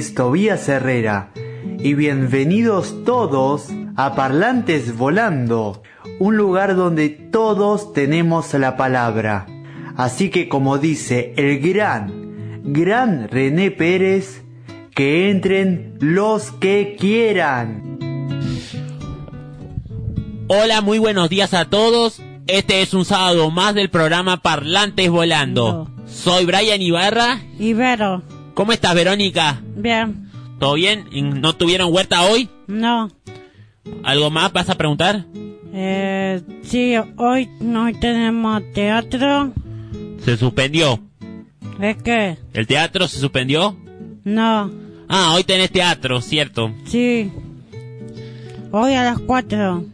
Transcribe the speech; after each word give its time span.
es 0.00 0.14
Tobías 0.14 0.66
Herrera 0.66 1.30
y 1.78 1.92
bienvenidos 1.92 3.04
todos 3.04 3.68
a 3.96 4.14
Parlantes 4.14 4.96
Volando, 4.96 5.82
un 6.18 6.38
lugar 6.38 6.74
donde 6.74 7.10
todos 7.10 7.92
tenemos 7.92 8.54
la 8.54 8.78
palabra. 8.78 9.46
Así 9.98 10.30
que 10.30 10.48
como 10.48 10.78
dice 10.78 11.34
el 11.36 11.58
gran, 11.60 12.62
gran 12.64 13.28
René 13.28 13.70
Pérez, 13.72 14.42
que 14.94 15.28
entren 15.30 15.98
los 16.00 16.50
que 16.50 16.96
quieran. 16.98 17.98
Hola, 20.48 20.80
muy 20.80 20.98
buenos 20.98 21.28
días 21.28 21.52
a 21.52 21.66
todos. 21.66 22.22
Este 22.46 22.80
es 22.80 22.94
un 22.94 23.04
sábado 23.04 23.50
más 23.50 23.74
del 23.74 23.90
programa 23.90 24.38
Parlantes 24.38 25.10
Volando. 25.10 25.90
Soy 26.06 26.46
Brian 26.46 26.80
Ibarra. 26.80 27.42
Ibero. 27.58 28.29
¿Cómo 28.60 28.72
estás, 28.72 28.94
Verónica? 28.94 29.58
Bien. 29.74 30.28
¿Todo 30.58 30.74
bien? 30.74 31.06
¿No 31.40 31.56
tuvieron 31.56 31.90
huerta 31.94 32.20
hoy? 32.24 32.50
No. 32.66 33.10
¿Algo 34.04 34.28
más 34.28 34.52
vas 34.52 34.68
a 34.68 34.74
preguntar? 34.74 35.24
Eh, 35.72 36.42
sí, 36.62 36.92
hoy 37.16 37.48
no 37.60 37.90
tenemos 37.98 38.62
teatro. 38.74 39.54
¿Se 40.22 40.36
suspendió? 40.36 41.00
¿Es 41.80 42.02
qué? 42.02 42.36
¿El 42.52 42.66
teatro 42.66 43.08
se 43.08 43.18
suspendió? 43.18 43.78
No. 44.24 44.70
Ah, 45.08 45.32
hoy 45.34 45.44
tenés 45.44 45.70
teatro, 45.70 46.20
cierto. 46.20 46.70
Sí. 46.84 47.32
Hoy 48.72 48.92
a 48.92 49.04
las 49.04 49.20
cuatro. 49.20 49.86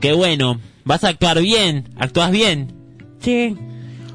Qué 0.00 0.12
bueno. 0.14 0.58
¿Vas 0.84 1.04
a 1.04 1.10
actuar 1.10 1.40
bien? 1.40 1.90
¿Actúas 1.96 2.32
bien? 2.32 2.72
Sí. 3.20 3.56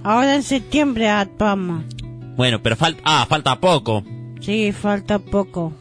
Ahora 0.03 0.35
en 0.35 0.43
septiembre 0.43 1.07
actuamos. 1.07 1.85
Bueno, 2.35 2.61
pero 2.61 2.75
falta... 2.75 3.01
Ah, 3.03 3.25
falta 3.27 3.59
poco. 3.59 4.03
Sí, 4.39 4.71
falta 4.71 5.19
poco. 5.19 5.73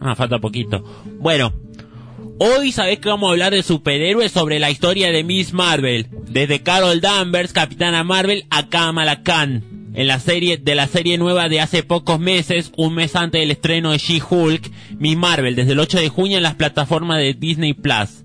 Ah, 0.00 0.14
falta 0.14 0.38
poquito. 0.38 0.82
Bueno, 1.20 1.52
hoy 2.38 2.72
sabés 2.72 2.98
que 2.98 3.08
vamos 3.08 3.28
a 3.28 3.32
hablar 3.32 3.52
de 3.52 3.62
superhéroes 3.62 4.32
sobre 4.32 4.58
la 4.58 4.70
historia 4.70 5.10
de 5.10 5.24
Miss 5.24 5.52
Marvel. 5.52 6.08
Desde 6.28 6.62
Carol 6.62 7.00
Danvers, 7.00 7.52
Capitana 7.52 8.04
Marvel, 8.04 8.46
a 8.50 8.68
Kamala 8.68 9.22
Khan. 9.22 9.64
En 9.94 10.06
la 10.06 10.20
serie, 10.20 10.58
de 10.58 10.74
la 10.74 10.86
serie 10.86 11.18
nueva 11.18 11.48
de 11.48 11.60
hace 11.60 11.82
pocos 11.82 12.20
meses, 12.20 12.72
un 12.76 12.94
mes 12.94 13.16
antes 13.16 13.40
del 13.40 13.50
estreno 13.50 13.90
de 13.90 13.98
She-Hulk, 13.98 14.70
Miss 14.98 15.16
Marvel, 15.16 15.56
desde 15.56 15.72
el 15.72 15.80
8 15.80 15.98
de 15.98 16.08
junio 16.08 16.36
en 16.36 16.42
las 16.44 16.54
plataformas 16.54 17.18
de 17.18 17.34
Disney 17.34 17.74
Plus. 17.74 18.24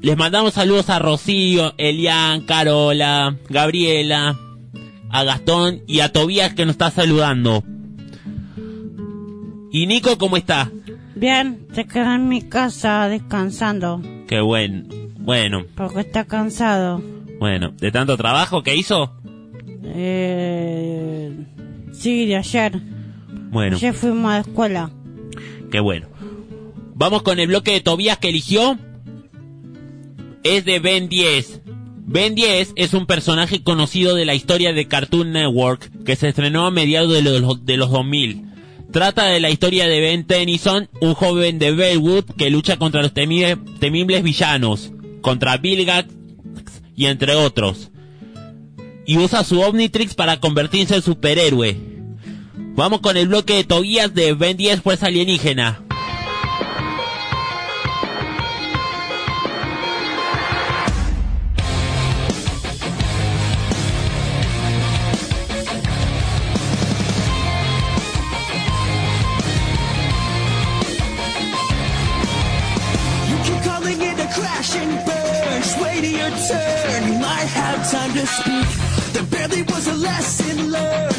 Les 0.00 0.16
mandamos 0.16 0.54
saludos 0.54 0.90
a 0.90 0.98
Rocío, 0.98 1.74
Elian, 1.78 2.42
Carola, 2.42 3.36
Gabriela, 3.48 4.38
a 5.16 5.22
Gastón 5.22 5.82
y 5.86 6.00
a 6.00 6.10
Tobías 6.12 6.54
que 6.54 6.64
nos 6.66 6.72
está 6.74 6.90
saludando. 6.90 7.62
¿Y 9.70 9.86
Nico 9.86 10.18
cómo 10.18 10.36
está? 10.36 10.72
Bien, 11.14 11.68
se 11.72 11.84
queda 11.86 12.16
en 12.16 12.28
mi 12.28 12.42
casa 12.42 13.08
descansando. 13.08 14.02
Qué 14.26 14.40
bueno. 14.40 14.82
Bueno, 15.20 15.64
Porque 15.76 16.00
está 16.00 16.24
cansado. 16.24 17.00
bueno. 17.38 17.72
¿De 17.78 17.92
tanto 17.92 18.16
trabajo 18.16 18.64
que 18.64 18.74
hizo? 18.76 19.12
Eh, 19.84 21.32
sí, 21.92 22.26
de 22.26 22.36
ayer. 22.36 22.80
Bueno, 23.52 23.76
Ayer 23.76 23.94
fuimos 23.94 24.30
a 24.32 24.34
la 24.34 24.40
escuela. 24.40 24.90
qué 25.70 25.78
bueno. 25.78 26.08
Vamos 26.96 27.22
con 27.22 27.38
el 27.38 27.46
bloque 27.46 27.70
de 27.72 27.80
Tobías 27.80 28.18
que 28.18 28.30
eligió. 28.30 28.76
Es 30.42 30.64
de 30.64 30.78
Ben 30.80 31.08
10. 31.08 31.60
Ben 32.06 32.34
10 32.34 32.72
es 32.76 32.92
un 32.94 33.06
personaje 33.06 33.62
conocido 33.62 34.14
de 34.14 34.24
la 34.26 34.34
historia 34.34 34.72
de 34.72 34.86
Cartoon 34.88 35.32
Network 35.32 35.90
que 36.04 36.16
se 36.16 36.28
estrenó 36.28 36.66
a 36.66 36.70
mediados 36.70 37.12
de 37.12 37.22
los, 37.22 37.64
de 37.64 37.76
los 37.76 37.90
2000. 37.90 38.44
Trata 38.92 39.24
de 39.24 39.40
la 39.40 39.50
historia 39.50 39.88
de 39.88 40.00
Ben 40.00 40.24
Tennyson, 40.26 40.88
un 41.00 41.14
joven 41.14 41.58
de 41.58 41.72
Bellwood 41.72 42.24
que 42.36 42.50
lucha 42.50 42.76
contra 42.76 43.02
los 43.02 43.12
temi- 43.14 43.58
temibles 43.80 44.22
villanos, 44.22 44.92
contra 45.22 45.56
Gates 45.56 46.06
y 46.94 47.06
entre 47.06 47.34
otros. 47.34 47.90
Y 49.06 49.18
usa 49.18 49.42
su 49.42 49.60
Omnitrix 49.60 50.14
para 50.14 50.38
convertirse 50.40 50.94
en 50.96 51.02
superhéroe. 51.02 51.76
Vamos 52.76 53.00
con 53.00 53.16
el 53.16 53.28
bloque 53.28 53.54
de 53.54 53.64
Tobías 53.64 54.14
de 54.14 54.34
Ben 54.34 54.56
10 54.56 54.80
Fuerza 54.82 55.06
Alienígena. 55.06 55.82
Speak. 78.26 79.12
There 79.12 79.22
barely 79.24 79.62
was 79.62 79.88
a 79.88 79.94
lesson 79.94 80.70
learned. 80.70 81.13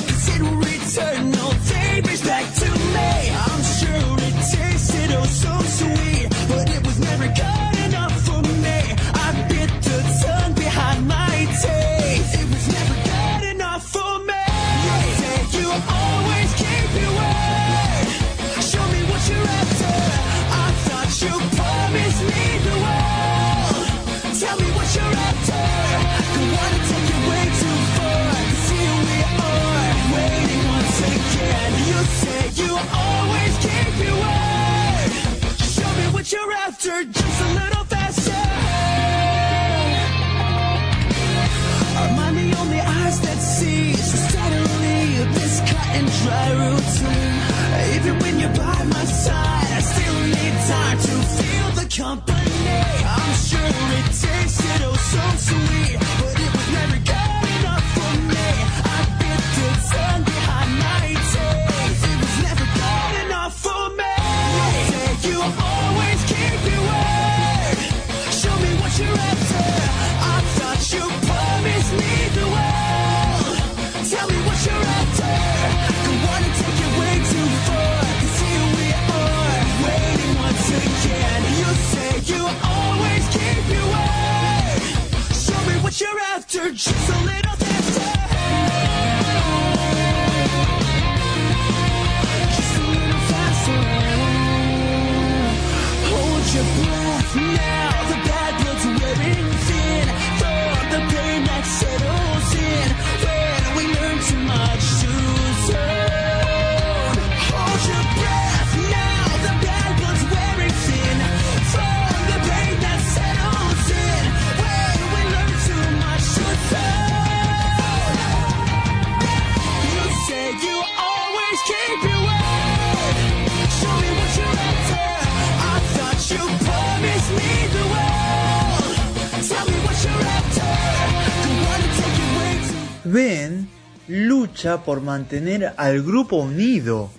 Ben 133.04 133.70
lucha 134.08 134.84
por 134.84 135.02
mantener 135.02 135.74
al 135.78 136.02
grupo 136.02 136.38
unido, 136.38 137.12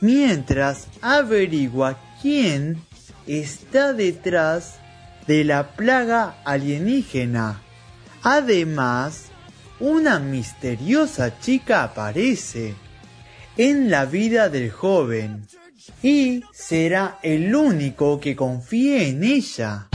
mientras 0.00 0.88
averigua 1.02 1.98
quién 2.22 2.82
está 3.26 3.92
detrás 3.92 4.76
de 5.26 5.44
la 5.44 5.76
plaga 5.76 6.38
alienígena. 6.44 7.60
Además, 8.22 9.26
una 9.80 10.18
misteriosa 10.18 11.38
chica 11.38 11.84
aparece 11.84 12.74
en 13.56 13.90
la 13.90 14.04
vida 14.04 14.48
del 14.48 14.70
joven 14.70 15.46
y 16.02 16.42
será 16.52 17.18
el 17.22 17.54
único 17.54 18.18
que 18.20 18.34
confíe 18.34 19.08
en 19.08 19.24
ella. 19.24 19.88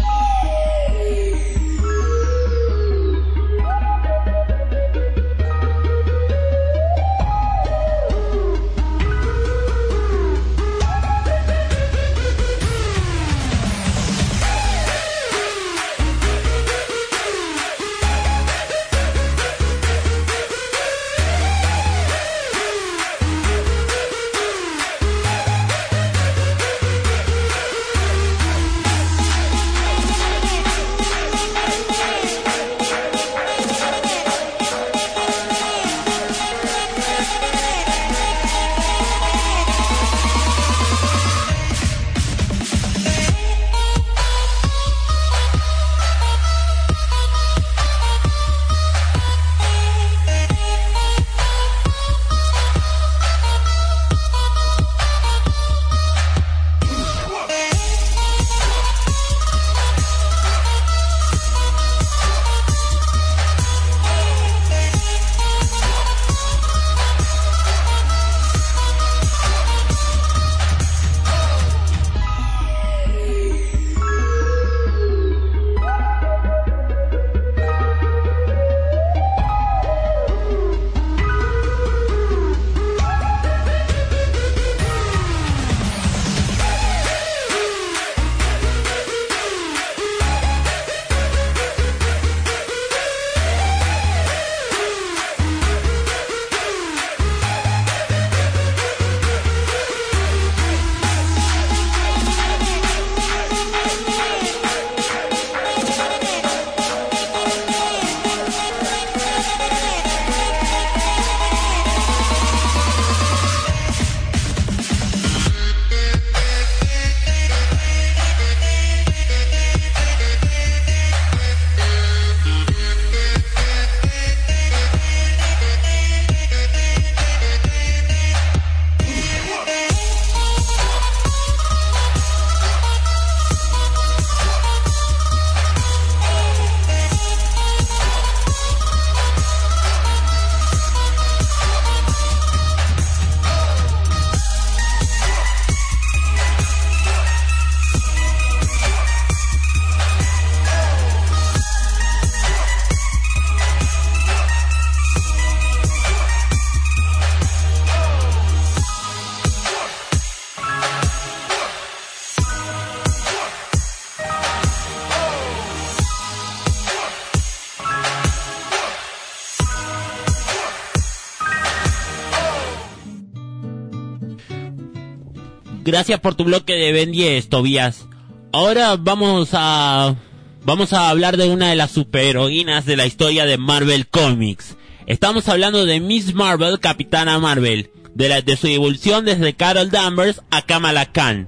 Gracias 175.89 176.19
por 176.19 176.35
tu 176.35 176.43
bloque 176.43 176.73
de 176.73 176.91
Ben 176.91 177.11
10, 177.11 177.49
Tobías. 177.49 178.05
Ahora 178.51 178.95
vamos 178.95 179.49
a 179.53 180.15
vamos 180.63 180.93
a 180.93 181.09
hablar 181.09 181.35
de 181.35 181.49
una 181.49 181.69
de 181.69 181.75
las 181.75 181.89
superheroínas 181.89 182.85
de 182.85 182.95
la 182.95 183.07
historia 183.07 183.47
de 183.47 183.57
Marvel 183.57 184.05
Comics. 184.05 184.77
Estamos 185.07 185.49
hablando 185.49 185.87
de 185.87 185.99
Miss 185.99 186.35
Marvel, 186.35 186.79
Capitana 186.79 187.39
Marvel, 187.39 187.89
de, 188.13 188.29
la, 188.29 188.41
de 188.43 188.55
su 188.55 188.67
evolución 188.67 189.25
desde 189.25 189.55
Carol 189.55 189.89
Danvers 189.89 190.43
a 190.51 190.61
Kamala 190.61 191.07
Khan. 191.07 191.47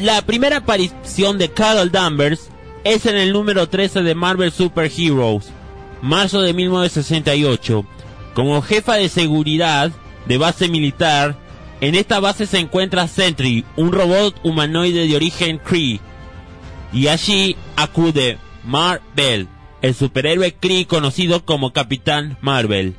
La 0.00 0.22
primera 0.22 0.56
aparición 0.56 1.36
de 1.36 1.50
Carol 1.50 1.92
Danvers 1.92 2.48
es 2.84 3.04
en 3.04 3.16
el 3.16 3.34
número 3.34 3.68
13 3.68 4.00
de 4.02 4.14
Marvel 4.14 4.50
Super 4.50 4.90
Heroes, 4.90 5.50
marzo 6.00 6.40
de 6.40 6.54
1968. 6.54 7.84
Como 8.32 8.62
jefa 8.62 8.94
de 8.94 9.10
seguridad 9.10 9.92
de 10.26 10.38
base 10.38 10.68
militar, 10.68 11.41
en 11.82 11.96
esta 11.96 12.20
base 12.20 12.46
se 12.46 12.60
encuentra 12.60 13.08
Sentry, 13.08 13.64
un 13.76 13.90
robot 13.90 14.36
humanoide 14.44 15.08
de 15.08 15.16
origen 15.16 15.58
Kree. 15.58 15.98
Y 16.92 17.08
allí 17.08 17.56
acude 17.74 18.38
Marvel, 18.64 19.48
el 19.82 19.92
superhéroe 19.92 20.54
Kree 20.54 20.86
conocido 20.86 21.44
como 21.44 21.72
Capitán 21.72 22.38
Marvel. 22.40 22.94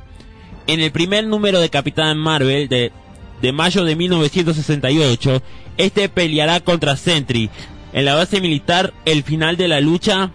En 0.66 0.80
el 0.80 0.92
primer 0.92 1.26
número 1.26 1.60
de 1.60 1.70
Capitán 1.70 2.18
Marvel 2.18 2.68
de, 2.68 2.92
de 3.40 3.52
mayo 3.52 3.84
de 3.84 3.96
1968, 3.96 5.42
este 5.78 6.10
peleará 6.10 6.60
contra 6.60 6.98
Sentry. 6.98 7.48
En 7.94 8.04
la 8.04 8.16
base 8.16 8.42
militar, 8.42 8.92
el 9.06 9.22
final 9.22 9.56
de 9.56 9.68
la 9.68 9.80
lucha 9.80 10.30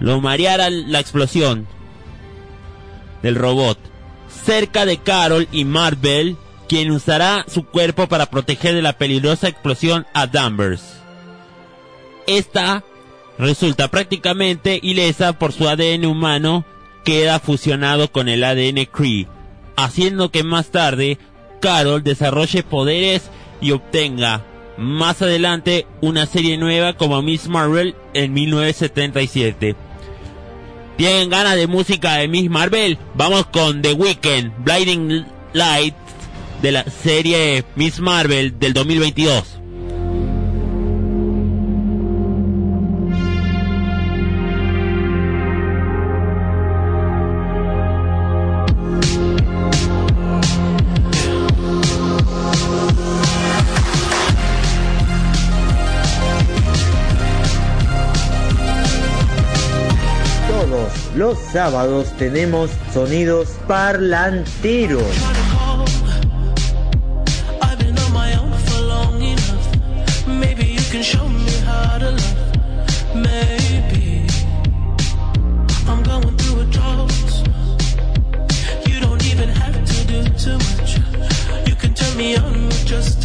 lo 0.00 0.20
mareará 0.20 0.68
la 0.68 1.00
explosión 1.00 1.66
del 3.22 3.36
robot. 3.36 3.78
Cerca 4.44 4.84
de 4.84 4.98
Carol 4.98 5.48
y 5.50 5.64
Marvel, 5.64 6.36
quien 6.68 6.90
usará 6.90 7.44
su 7.48 7.64
cuerpo 7.64 8.06
para 8.06 8.26
proteger 8.26 8.74
de 8.74 8.82
la 8.82 8.92
peligrosa 8.92 9.48
explosión 9.48 10.06
a 10.12 10.26
Danvers. 10.26 10.82
Esta 12.26 12.84
resulta 13.38 13.88
prácticamente 13.88 14.78
ilesa 14.82 15.32
por 15.32 15.52
su 15.52 15.68
ADN 15.68 16.04
humano 16.04 16.64
queda 17.04 17.40
fusionado 17.40 18.12
con 18.12 18.28
el 18.28 18.44
ADN 18.44 18.84
Kree, 18.84 19.26
haciendo 19.76 20.30
que 20.30 20.44
más 20.44 20.70
tarde 20.70 21.18
Carol 21.60 22.02
desarrolle 22.02 22.62
poderes 22.62 23.30
y 23.60 23.72
obtenga 23.72 24.44
más 24.76 25.22
adelante 25.22 25.86
una 26.00 26.26
serie 26.26 26.58
nueva 26.58 26.92
como 26.92 27.22
Miss 27.22 27.48
Marvel 27.48 27.96
en 28.14 28.32
1977. 28.32 29.74
¿Tienen 30.96 31.30
ganas 31.30 31.56
de 31.56 31.66
música 31.66 32.16
de 32.16 32.28
Miss 32.28 32.50
Marvel? 32.50 32.98
Vamos 33.14 33.46
con 33.46 33.82
The 33.82 33.92
Weeknd, 33.92 34.52
Blinding 34.58 35.26
Light 35.52 35.94
de 36.62 36.72
la 36.72 36.84
serie 36.84 37.64
Miss 37.76 38.00
Marvel 38.00 38.58
del 38.58 38.72
2022. 38.72 39.60
Todos 60.48 61.14
Los 61.14 61.38
sábados 61.52 62.08
tenemos 62.18 62.70
sonidos 62.92 63.48
parlanteros. 63.66 65.04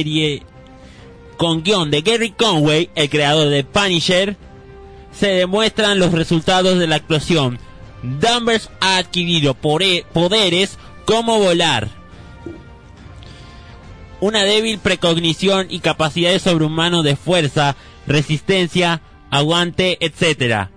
serie, 0.00 0.42
con 1.36 1.62
guion 1.62 1.90
de 1.90 2.00
Gary 2.00 2.30
Conway, 2.30 2.88
el 2.94 3.10
creador 3.10 3.48
de 3.50 3.64
Punisher, 3.64 4.36
se 5.12 5.28
demuestran 5.28 5.98
los 5.98 6.12
resultados 6.12 6.78
de 6.78 6.86
la 6.86 6.96
actuación. 6.96 7.58
Danvers 8.02 8.70
ha 8.80 8.96
adquirido 8.96 9.52
poderes 9.54 10.78
como 11.04 11.38
volar, 11.38 11.88
una 14.20 14.42
débil 14.44 14.78
precognición 14.78 15.66
y 15.68 15.80
capacidades 15.80 16.42
sobrehumanos 16.42 17.04
de 17.04 17.16
fuerza, 17.16 17.76
resistencia, 18.06 19.02
aguante, 19.30 19.98
etc. 20.00 20.68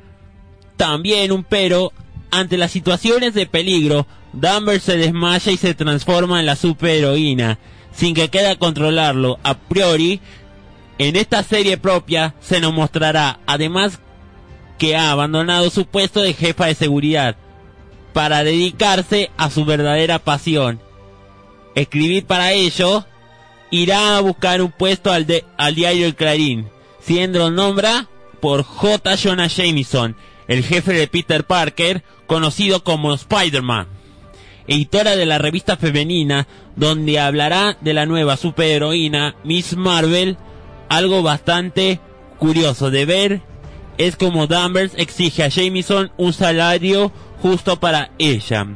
También 0.76 1.32
un 1.32 1.46
pero, 1.46 1.94
ante 2.30 2.58
las 2.58 2.72
situaciones 2.72 3.34
de 3.34 3.46
peligro, 3.46 4.06
Danvers 4.34 4.84
se 4.84 4.98
desmaya 4.98 5.52
y 5.52 5.58
se 5.58 5.76
transforma 5.76 6.42
en 6.42 6.46
la 6.46 6.58
superheroína, 6.58 7.60
sin 7.94 8.14
que 8.16 8.30
quede 8.30 8.58
controlarlo 8.58 9.40
a 9.44 9.56
priori. 9.56 10.20
En 10.98 11.16
esta 11.16 11.44
serie 11.44 11.78
propia 11.78 12.36
se 12.40 12.60
nos 12.60 12.74
mostrará, 12.74 13.40
además, 13.48 14.00
que 14.78 14.96
ha 14.96 15.12
abandonado 15.12 15.70
su 15.70 15.86
puesto 15.86 16.22
de 16.22 16.34
jefa 16.34 16.66
de 16.68 16.76
seguridad 16.76 17.36
para 18.14 18.44
dedicarse 18.44 19.32
a 19.38 19.50
su 19.50 19.66
verdadera 19.66 20.20
pasión. 20.20 20.80
Escribir 21.76 22.26
para 22.26 22.52
ello, 22.52 23.06
irá 23.72 24.18
a 24.18 24.22
buscar 24.22 24.62
un 24.62 24.72
puesto 24.72 25.12
al, 25.12 25.26
de- 25.26 25.46
al 25.58 25.74
diario 25.74 26.06
El 26.06 26.16
Clarín, 26.16 26.70
siendo 27.00 27.50
nombra 27.50 28.08
por 28.40 28.64
J. 28.64 29.16
Jonah 29.18 29.48
Jameson, 29.48 30.16
el 30.48 30.64
jefe 30.64 30.94
de 30.94 31.08
Peter 31.08 31.46
Parker, 31.46 32.04
conocido 32.28 32.84
como 32.84 33.14
Spider-Man, 33.14 33.88
editora 34.68 35.16
de 35.16 35.26
la 35.26 35.38
revista 35.38 35.78
femenina, 35.78 36.48
donde 36.76 37.20
hablará 37.20 37.78
de 37.82 37.94
la 37.94 38.06
nueva 38.06 38.38
superheroína 38.38 39.36
Miss 39.44 39.76
Marvel, 39.76 40.38
algo 40.90 41.24
bastante 41.24 42.00
curioso 42.40 42.92
de 42.92 43.06
ver 43.06 43.54
es 43.98 44.16
como 44.16 44.48
Danvers 44.48 44.94
exige 44.98 45.44
a 45.44 45.50
Jameson 45.50 46.12
un 46.18 46.34
salario 46.34 47.12
justo 47.42 47.80
para 47.80 48.12
ella. 48.18 48.68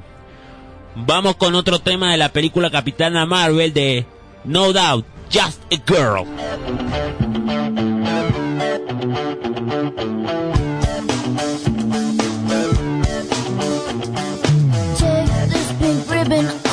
Vamos 0.96 1.36
con 1.36 1.56
otro 1.56 1.80
tema 1.80 2.12
de 2.12 2.18
la 2.18 2.30
película 2.30 2.70
Capitana 2.70 3.26
Marvel 3.26 3.74
de 3.74 4.06
No 4.46 4.74
Doubt, 4.74 5.06
Just 5.32 5.62
a 5.72 5.78
Girl. 5.86 6.26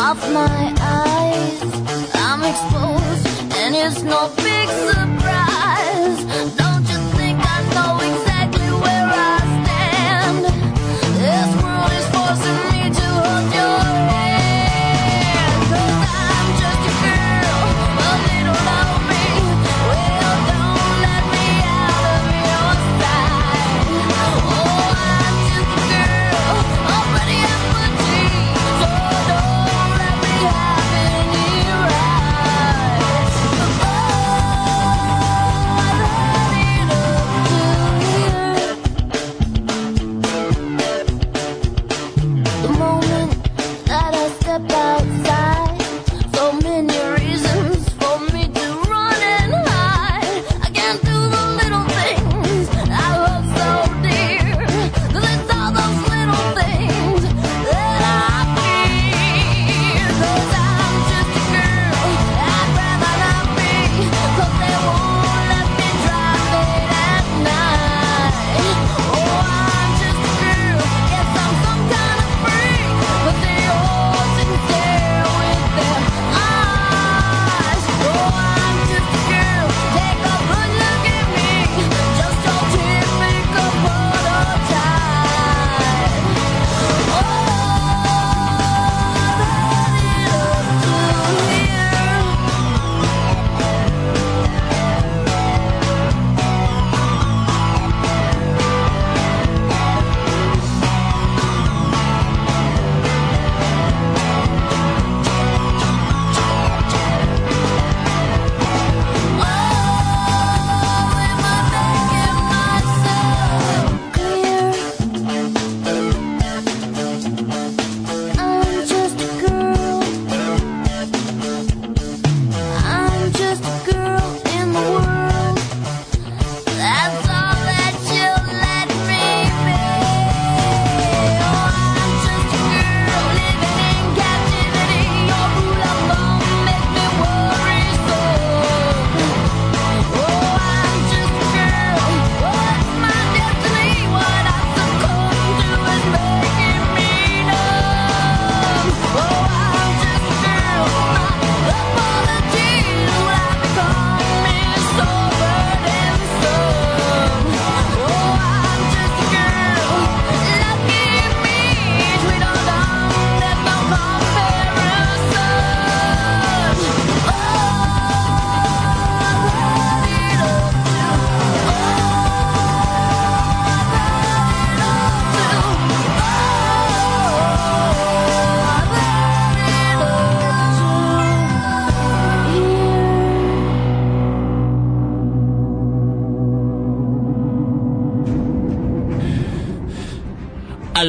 Off 0.05 0.21
my 0.33 0.75
eyes. 0.81 1.63
I'm 2.15 2.43
exposed, 2.43 3.55
and 3.55 3.75
it's 3.75 4.03
no 4.03 4.29
big 4.37 4.69
surprise. 4.69 5.24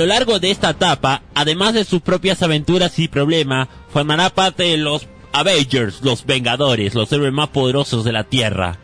Lo 0.06 0.14
largo 0.14 0.40
de 0.40 0.52
esta 0.52 0.72
etapa, 0.72 1.24
además 1.34 1.74
de 1.74 1.84
sus 1.84 2.02
propias 2.02 2.44
aventuras 2.44 3.00
y 3.00 3.08
problemas, 3.08 3.68
formará 3.90 4.30
parte 4.30 4.64
de 4.64 4.78
los 4.78 5.08
Avengers, 5.34 6.02
los 6.04 6.26
Vengadores, 6.26 6.94
los 6.94 7.12
héroes 7.12 7.34
más 7.34 7.50
poderosos 7.50 8.04
de 8.04 8.12
la 8.12 8.24
Tierra. 8.24 8.78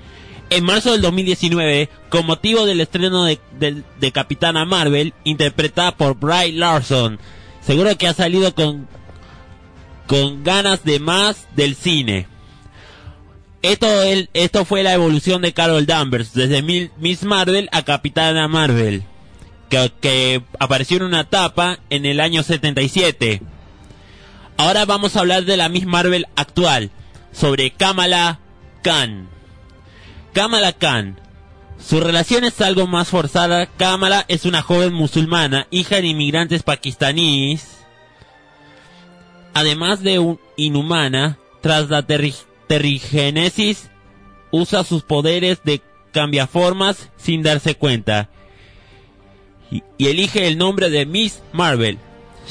En 0.49 0.65
marzo 0.65 0.91
del 0.91 1.01
2019, 1.01 1.89
con 2.09 2.25
motivo 2.25 2.65
del 2.65 2.81
estreno 2.81 3.25
de, 3.25 4.11
Capitana 4.11 4.65
Marvel, 4.65 5.13
interpretada 5.23 5.95
por 5.95 6.15
Bry 6.15 6.51
Larson, 6.53 7.19
seguro 7.61 7.95
que 7.97 8.07
ha 8.07 8.13
salido 8.13 8.53
con, 8.55 8.87
con 10.07 10.43
ganas 10.43 10.83
de 10.83 10.99
más 10.99 11.47
del 11.55 11.75
cine. 11.75 12.27
Esto, 13.61 13.87
esto 14.33 14.65
fue 14.65 14.81
la 14.81 14.93
evolución 14.93 15.43
de 15.43 15.53
Carol 15.53 15.85
Danvers, 15.85 16.33
desde 16.33 16.63
Miss 16.63 17.23
Marvel 17.23 17.69
a 17.71 17.83
Capitana 17.83 18.47
Marvel, 18.47 19.03
que, 19.71 20.43
apareció 20.59 20.97
en 20.97 21.03
una 21.03 21.21
etapa 21.21 21.79
en 21.89 22.05
el 22.05 22.19
año 22.19 22.43
77. 22.43 23.41
Ahora 24.57 24.85
vamos 24.85 25.15
a 25.15 25.21
hablar 25.21 25.45
de 25.45 25.57
la 25.57 25.69
Miss 25.69 25.85
Marvel 25.85 26.27
actual, 26.35 26.91
sobre 27.31 27.71
Kamala 27.71 28.39
Khan. 28.83 29.29
Kamala 30.33 30.73
Khan. 30.73 31.19
Su 31.83 31.99
relación 31.99 32.43
es 32.43 32.61
algo 32.61 32.85
más 32.85 33.07
forzada. 33.07 33.65
Kamala 33.65 34.25
es 34.27 34.45
una 34.45 34.61
joven 34.61 34.93
musulmana, 34.93 35.67
hija 35.71 35.95
de 36.01 36.07
inmigrantes 36.07 36.61
pakistaníes. 36.63 37.79
Además 39.53 40.03
de 40.03 40.19
un 40.19 40.39
inhumana, 40.57 41.37
tras 41.61 41.89
la 41.89 42.05
terri- 42.05 42.35
terrigenesis, 42.67 43.89
usa 44.51 44.83
sus 44.83 45.03
poderes 45.03 45.63
de 45.63 45.81
cambiaformas 46.11 47.09
sin 47.17 47.41
darse 47.41 47.75
cuenta. 47.75 48.29
Y, 49.71 49.83
elige 49.97 50.47
el 50.47 50.57
nombre 50.57 50.89
de 50.89 51.05
Miss 51.05 51.41
Marvel, 51.53 51.97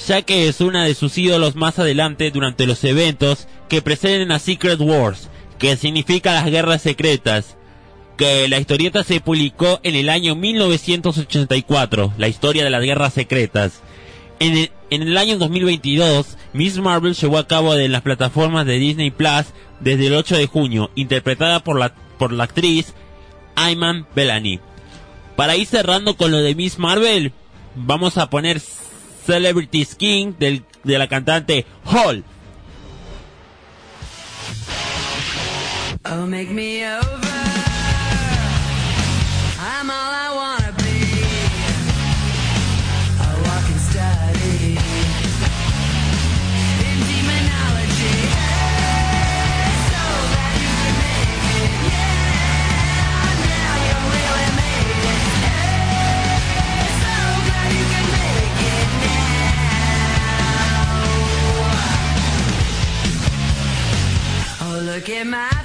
ya 0.09 0.23
que 0.23 0.49
es 0.49 0.61
una 0.61 0.85
de 0.85 0.95
sus 0.95 1.17
ídolos 1.19 1.55
más 1.55 1.79
adelante 1.79 2.31
durante 2.31 2.67
los 2.67 2.83
eventos 2.85 3.47
que 3.69 3.83
preceden 3.83 4.33
a 4.33 4.39
Secret 4.39 4.81
Wars, 4.81 5.29
que 5.59 5.77
significa 5.77 6.33
las 6.33 6.47
guerras 6.47 6.83
secretas, 6.83 7.57
que 8.17 8.49
la 8.49 8.59
historieta 8.59 9.05
se 9.05 9.21
publicó 9.21 9.81
en 9.83 9.95
el 9.95 10.09
año 10.09 10.35
1984, 10.35 12.15
la 12.19 12.29
historia 12.29 12.65
de 12.65 12.71
las 12.71 12.83
guerras 12.83 13.15
secretas. 13.15 13.81
En 14.41 14.57
el, 14.57 14.71
en 14.91 15.03
el 15.03 15.17
año 15.17 15.39
2022, 15.39 16.39
Miss 16.53 16.79
Marvel 16.79 17.15
llevó 17.15 17.39
a 17.39 17.47
cabo 17.47 17.75
en 17.75 17.93
las 17.93 18.03
plataformas 18.03 18.67
de 18.67 18.79
Disney 18.79 19.11
Plus 19.11 19.47
desde 19.81 20.07
el 20.07 20.15
8 20.15 20.37
de 20.37 20.47
junio, 20.47 20.91
interpretada 20.95 21.63
por 21.63 21.79
la, 21.79 21.95
por 22.19 22.33
la 22.33 22.45
actriz 22.45 22.95
Ayman 23.55 24.07
Bellany. 24.15 24.61
Para 25.41 25.57
ir 25.57 25.67
cerrando 25.67 26.19
con 26.19 26.31
lo 26.33 26.43
de 26.43 26.55
Miss 26.55 26.79
Marvel, 26.79 27.33
vamos 27.75 28.19
a 28.19 28.29
poner 28.29 28.61
Celebrity 28.61 29.87
Skin 29.87 30.37
del, 30.39 30.67
de 30.85 30.99
la 30.99 31.09
cantante 31.09 31.65
Hall. 31.87 32.25
Oh. 36.05 37.30
Look 64.91 65.09
at 65.09 65.25
my 65.25 65.60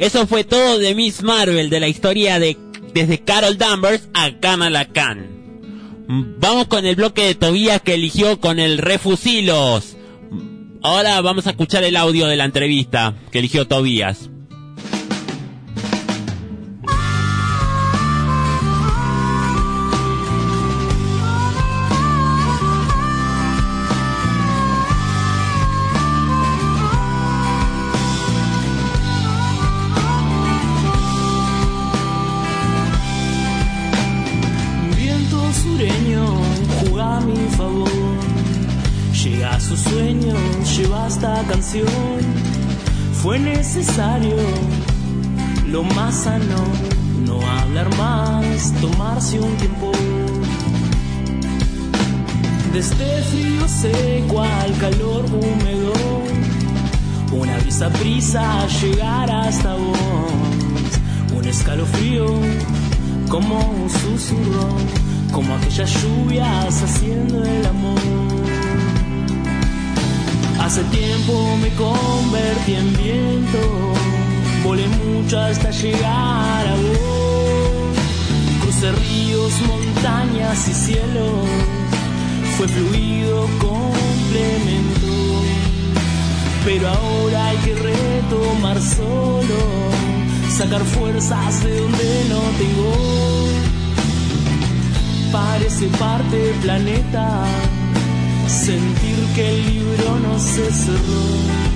eso 0.00 0.26
fue 0.26 0.44
todo 0.44 0.78
de 0.78 0.94
Miss 0.94 1.22
Marvel, 1.22 1.68
de 1.68 1.78
la 1.78 1.86
historia 1.86 2.38
de 2.38 2.56
desde 2.94 3.18
Carol 3.18 3.58
Danvers 3.58 4.08
a 4.14 4.40
Kamala 4.40 4.86
Khan. 4.86 5.26
Vamos 6.08 6.68
con 6.68 6.86
el 6.86 6.96
bloque 6.96 7.26
de 7.26 7.34
Tobías 7.34 7.82
que 7.82 7.94
eligió 7.94 8.40
con 8.40 8.58
el 8.58 8.78
Refusilos. 8.78 9.98
Ahora 10.82 11.20
vamos 11.20 11.46
a 11.46 11.50
escuchar 11.50 11.84
el 11.84 11.96
audio 11.96 12.26
de 12.28 12.38
la 12.38 12.46
entrevista 12.46 13.14
que 13.30 13.40
eligió 13.40 13.68
Tobías. 13.68 14.29
Lleva 40.20 41.06
esta 41.06 41.42
canción. 41.48 41.86
Fue 43.22 43.38
necesario 43.38 44.36
lo 45.66 45.82
más 45.82 46.14
sano, 46.24 46.62
no 47.26 47.40
hablar 47.58 47.94
más, 47.96 48.72
tomarse 48.80 49.38
un 49.38 49.56
tiempo. 49.56 49.92
Desde 52.72 53.22
frío 53.22 53.68
seco 53.68 54.42
al 54.42 54.76
calor 54.78 55.24
húmedo, 55.26 55.92
una 57.32 57.58
brisa 57.58 57.88
prisa 57.90 58.66
llegar 58.80 59.30
hasta 59.30 59.74
vos, 59.74 61.36
un 61.36 61.44
escalofrío 61.46 62.26
como 63.28 63.58
un 63.58 63.90
susurro, 63.90 64.68
como 65.32 65.54
aquellas 65.56 65.92
lluvias 66.02 66.82
haciendo 66.82 67.44
el 67.44 67.66
amor. 67.66 68.19
Hace 70.70 70.84
tiempo 70.84 71.56
me 71.60 71.68
convertí 71.70 72.74
en 72.76 72.96
viento, 72.96 73.58
volé 74.62 74.86
mucho 74.86 75.40
hasta 75.40 75.68
llegar 75.72 76.64
a 76.64 76.74
vos. 76.76 77.98
Crucé 78.62 78.92
ríos, 78.92 79.52
montañas 79.66 80.68
y 80.68 80.72
cielos, 80.72 81.48
fue 82.56 82.68
fluido 82.68 83.48
complemento. 83.58 85.42
Pero 86.64 86.88
ahora 86.88 87.48
hay 87.48 87.56
que 87.56 87.74
retomar 87.74 88.80
solo, 88.80 89.58
sacar 90.56 90.82
fuerzas 90.82 91.64
de 91.64 91.80
donde 91.80 92.26
no 92.28 92.40
tengo. 92.60 92.94
Parece 95.32 95.86
parte 95.98 96.36
del 96.36 96.56
planeta 96.60 97.44
sentir 98.50 99.16
que 99.34 99.48
el 99.48 99.74
libro 99.74 100.18
no 100.20 100.38
se 100.38 100.72
cerró. 100.72 101.69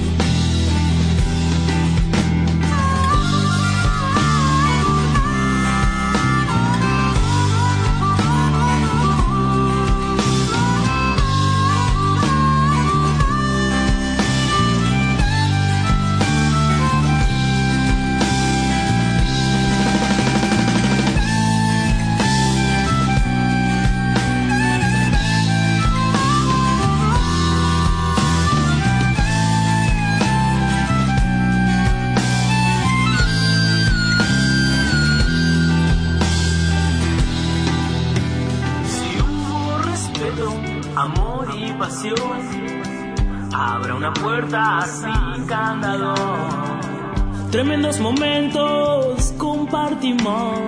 Tremendos 47.50 48.00
momentos 48.00 49.32
compartimos, 49.38 50.58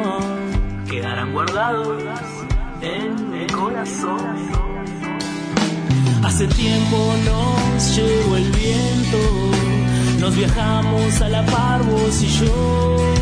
quedarán 0.89 1.33
guardados 1.33 2.03
en 2.81 3.31
mi 3.31 3.47
corazón. 3.47 4.37
Hace 6.23 6.47
tiempo 6.49 7.15
nos 7.25 7.97
llevó 7.97 8.37
el 8.37 8.51
viento, 8.53 9.19
nos 10.21 10.37
viajamos 10.37 11.21
a 11.21 11.29
la 11.29 11.45
par 11.47 11.83
vos 11.85 12.23
y 12.23 12.29
yo. 12.29 13.15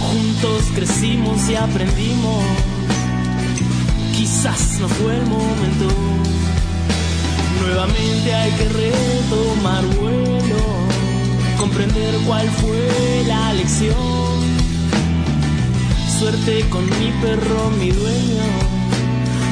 Juntos 0.00 0.64
crecimos 0.74 1.48
y 1.48 1.54
aprendimos 1.56 2.44
quizás 4.26 4.80
no 4.80 4.88
fue 4.88 5.16
el 5.16 5.26
momento. 5.26 5.86
Nuevamente 7.60 8.34
hay 8.34 8.50
que 8.52 8.64
retomar 8.64 9.84
vuelo, 9.98 10.35
comprender 11.66 12.14
cuál 12.26 12.48
fue 12.48 13.24
la 13.26 13.52
lección. 13.54 13.94
Suerte 16.18 16.64
con 16.70 16.84
mi 16.84 17.10
perro, 17.20 17.70
mi 17.78 17.90
dueño, 17.90 18.44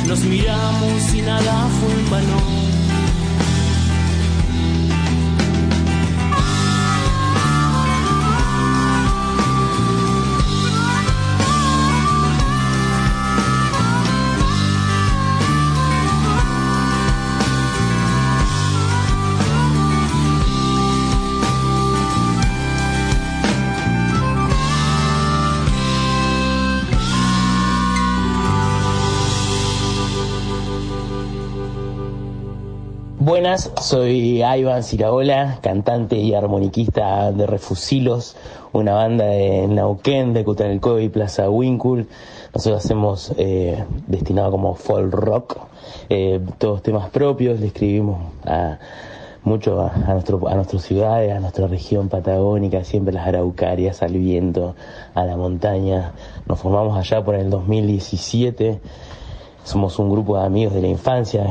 nos 0.06 0.20
miramos 0.20 1.14
y 1.14 1.22
nada 1.22 1.68
fue 1.80 1.92
en 1.92 2.10
vano. 2.10 2.73
Buenas, 33.24 33.72
soy 33.80 34.44
Ivan 34.44 34.82
Ciraola, 34.82 35.58
cantante 35.62 36.16
y 36.16 36.34
armoniquista 36.34 37.32
de 37.32 37.46
Refusilos, 37.46 38.36
una 38.74 38.92
banda 38.92 39.24
de 39.24 39.66
Nauquén, 39.66 40.34
de 40.34 40.44
Cutanilco 40.44 41.00
y 41.00 41.08
Plaza 41.08 41.48
Winkle. 41.48 42.04
Nosotros 42.54 42.84
hacemos 42.84 43.32
eh, 43.38 43.82
destinado 44.08 44.50
como 44.50 44.74
folk 44.74 45.10
rock, 45.10 45.56
eh, 46.10 46.38
todos 46.58 46.82
temas 46.82 47.08
propios, 47.08 47.60
le 47.60 47.68
escribimos 47.68 48.30
a, 48.44 48.78
mucho 49.42 49.80
a, 49.80 49.90
a 49.90 50.12
nuestro, 50.12 50.46
a 50.46 50.54
nuestras 50.54 50.82
ciudades, 50.82 51.32
a 51.32 51.40
nuestra 51.40 51.66
región 51.66 52.10
patagónica, 52.10 52.84
siempre 52.84 53.14
las 53.14 53.26
araucarias, 53.26 54.02
al 54.02 54.18
viento, 54.18 54.76
a 55.14 55.24
la 55.24 55.38
montaña. 55.38 56.12
Nos 56.44 56.60
formamos 56.60 56.98
allá 56.98 57.24
por 57.24 57.36
el 57.36 57.48
2017. 57.48 58.82
Somos 59.64 59.98
un 59.98 60.10
grupo 60.10 60.36
de 60.38 60.44
amigos 60.44 60.74
de 60.74 60.82
la 60.82 60.88
infancia 60.88 61.46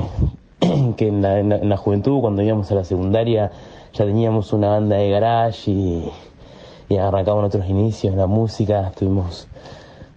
que 0.98 1.08
en 1.08 1.22
la, 1.22 1.40
en 1.40 1.50
la- 1.50 1.58
en 1.58 1.70
la 1.70 1.78
juventud, 1.78 2.22
cuando 2.22 2.42
íbamos 2.42 2.72
a 2.72 2.76
la 2.76 2.84
secundaria, 2.84 3.52
ya 3.94 4.06
teníamos 4.06 4.54
una 4.54 4.70
banda 4.70 4.98
de 4.98 5.10
garage 5.10 5.72
y, 5.72 6.10
y 6.90 6.98
arrancamos 6.98 7.42
nuestros 7.42 7.68
inicios 7.70 8.14
en 8.14 8.20
la 8.20 8.28
música. 8.28 8.88
Estuvimos, 8.90 9.48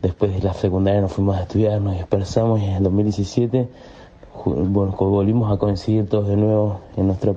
después 0.03 0.33
de 0.35 0.43
la 0.43 0.55
secundaria 0.55 1.01
nos 1.01 1.13
fuimos 1.13 1.37
a 1.37 1.43
estudiar, 1.43 1.81
nos 1.81 1.95
dispersamos 1.95 2.61
y 2.61 2.65
en 2.65 2.73
el 2.77 2.83
2017 2.85 3.69
ju- 4.35 4.55
bueno, 4.69 4.93
co- 4.97 5.09
volvimos 5.09 5.53
a 5.53 5.59
coincidir 5.59 6.09
todos 6.09 6.29
de 6.29 6.37
nuevo 6.37 6.81
en 6.97 7.07
nuestra 7.09 7.35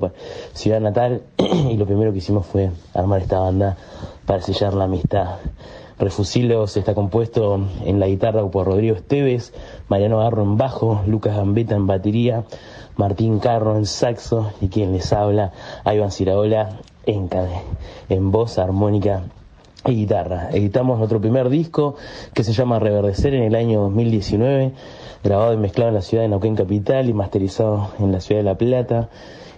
ciudad 0.53 0.79
natal 0.79 1.21
y 1.69 1.75
lo 1.77 1.85
primero 1.85 2.11
que 2.11 2.19
hicimos 2.19 2.45
fue 2.45 2.69
armar 2.93 3.21
esta 3.21 3.39
banda 3.39 3.77
para 4.25 4.41
sellar 4.41 4.73
la 4.73 4.85
amistad. 4.85 5.37
Refusilos 5.97 6.77
está 6.77 6.93
compuesto 6.95 7.59
en 7.83 7.99
la 7.99 8.07
guitarra 8.07 8.47
por 8.49 8.67
Rodrigo 8.67 8.95
Esteves, 8.95 9.51
Mariano 9.89 10.19
Garro 10.19 10.43
en 10.43 10.55
bajo, 10.55 11.01
Lucas 11.07 11.35
Gambetta 11.35 11.75
en 11.75 11.87
batería, 11.87 12.45
Martín 12.99 13.39
Carro 13.39 13.77
en 13.77 13.85
saxo 13.85 14.51
y 14.59 14.67
quien 14.67 14.91
les 14.91 15.13
habla, 15.13 15.53
Iván 15.85 16.11
Ciraola 16.11 16.81
en, 17.05 17.29
en 18.09 18.29
voz, 18.29 18.59
armónica 18.59 19.23
y 19.85 19.95
guitarra. 19.95 20.49
Editamos 20.51 20.97
nuestro 20.97 21.21
primer 21.21 21.47
disco 21.47 21.95
que 22.33 22.43
se 22.43 22.51
llama 22.51 22.77
Reverdecer 22.77 23.33
en 23.35 23.43
el 23.43 23.55
año 23.55 23.79
2019, 23.83 24.73
grabado 25.23 25.53
y 25.53 25.57
mezclado 25.57 25.87
en 25.87 25.95
la 25.95 26.01
ciudad 26.01 26.23
de 26.23 26.27
Neuquén 26.27 26.57
Capital 26.57 27.07
y 27.07 27.13
masterizado 27.13 27.91
en 27.99 28.11
la 28.11 28.19
ciudad 28.19 28.41
de 28.41 28.43
La 28.43 28.57
Plata. 28.57 29.07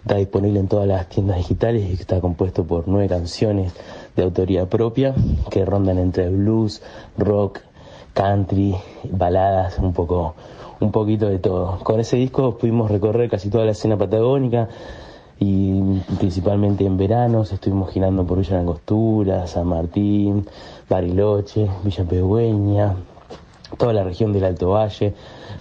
Está 0.01 0.17
disponible 0.17 0.59
en 0.59 0.67
todas 0.67 0.87
las 0.87 1.09
tiendas 1.09 1.37
digitales 1.37 1.89
y 1.89 1.93
está 1.93 2.21
compuesto 2.21 2.65
por 2.65 2.87
nueve 2.87 3.09
canciones 3.09 3.73
de 4.15 4.21
autoría 4.21 4.69
propia 4.69 5.15
que 5.49 5.65
rondan 5.65 5.97
entre 5.97 6.29
blues, 6.29 6.83
rock, 7.17 7.61
country, 8.13 8.75
baladas, 9.09 9.79
un 9.79 9.93
poco, 9.93 10.35
un 10.81 10.91
poquito 10.91 11.29
de 11.29 11.39
todo. 11.39 11.79
Con 11.83 11.99
ese 11.99 12.17
disco 12.17 12.57
pudimos 12.57 12.91
recorrer 12.91 13.29
casi 13.29 13.49
toda 13.49 13.65
la 13.65 13.71
escena 13.71 13.97
patagónica 13.97 14.67
y 15.39 15.99
principalmente 16.19 16.85
en 16.85 16.97
veranos 16.97 17.51
estuvimos 17.51 17.91
girando 17.91 18.25
por 18.25 18.39
Villa 18.39 18.57
Langostura, 18.57 19.47
San 19.47 19.67
Martín, 19.67 20.45
Bariloche, 20.89 21.67
Villa 21.83 22.03
Pegüeña, 22.03 22.95
toda 23.77 23.93
la 23.93 24.03
región 24.03 24.33
del 24.33 24.43
Alto 24.43 24.71
Valle. 24.71 25.13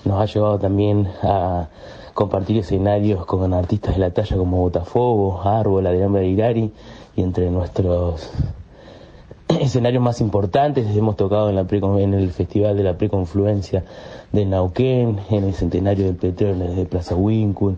Nos 0.04 0.20
ha 0.20 0.24
llevado 0.24 0.58
también 0.58 1.08
a 1.22 1.68
compartir 2.14 2.58
escenarios 2.58 3.24
con 3.26 3.54
artistas 3.54 3.94
de 3.94 4.00
la 4.00 4.10
talla 4.10 4.36
como 4.36 4.58
Botafogo, 4.58 5.40
Árbol, 5.42 5.86
Adrián 5.86 6.12
Berirari 6.12 6.72
y 7.14 7.22
entre 7.22 7.50
nuestros 7.50 8.30
escenarios 9.60 10.02
más 10.02 10.20
importantes. 10.20 10.86
Hemos 10.96 11.16
tocado 11.16 11.48
en, 11.50 11.56
la 11.56 11.64
pre- 11.64 11.78
en 11.78 12.14
el 12.14 12.30
Festival 12.30 12.76
de 12.76 12.82
la 12.84 12.94
Preconfluencia 12.96 13.84
de 14.32 14.44
Nauquén, 14.46 15.18
en 15.30 15.44
el 15.44 15.54
Centenario 15.54 16.06
del 16.06 16.16
Petróleo 16.16 16.72
de 16.74 16.84
Plaza 16.84 17.14
Winkle, 17.16 17.74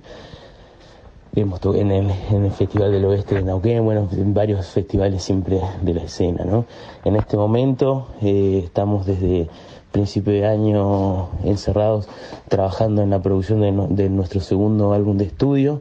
hemos 1.34 1.60
to- 1.60 1.74
en, 1.74 1.90
el, 1.90 2.10
en 2.30 2.44
el 2.44 2.50
Festival 2.50 2.92
del 2.92 3.04
Oeste 3.06 3.36
de 3.36 3.42
Nauquén, 3.42 3.84
bueno, 3.84 4.08
en 4.12 4.34
varios 4.34 4.66
festivales 4.66 5.22
siempre 5.22 5.60
de 5.80 5.94
la 5.94 6.02
escena, 6.02 6.44
¿no? 6.44 6.66
En 7.04 7.16
este 7.16 7.36
momento 7.36 8.08
eh, 8.20 8.60
estamos 8.64 9.06
desde 9.06 9.48
principio 9.92 10.32
de 10.32 10.46
año 10.46 11.28
encerrados 11.44 12.08
trabajando 12.48 13.02
en 13.02 13.10
la 13.10 13.20
producción 13.20 13.60
de, 13.60 13.72
no- 13.72 13.86
de 13.88 14.08
nuestro 14.10 14.40
segundo 14.40 14.92
álbum 14.92 15.16
de 15.16 15.24
estudio, 15.24 15.80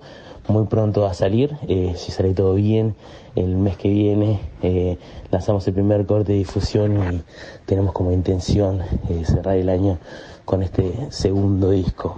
muy 0.51 0.65
pronto 0.65 1.05
a 1.05 1.13
salir, 1.13 1.57
eh, 1.67 1.93
si 1.95 2.11
sale 2.11 2.33
todo 2.33 2.53
bien, 2.53 2.95
el 3.35 3.55
mes 3.55 3.77
que 3.77 3.87
viene 3.89 4.41
eh, 4.61 4.97
lanzamos 5.31 5.65
el 5.67 5.73
primer 5.73 6.05
corte 6.05 6.33
de 6.33 6.39
difusión 6.39 7.13
y 7.13 7.21
tenemos 7.65 7.93
como 7.93 8.11
intención 8.11 8.81
eh, 9.09 9.23
cerrar 9.25 9.55
el 9.55 9.69
año 9.69 9.97
con 10.43 10.61
este 10.61 11.07
segundo 11.09 11.71
disco. 11.71 12.17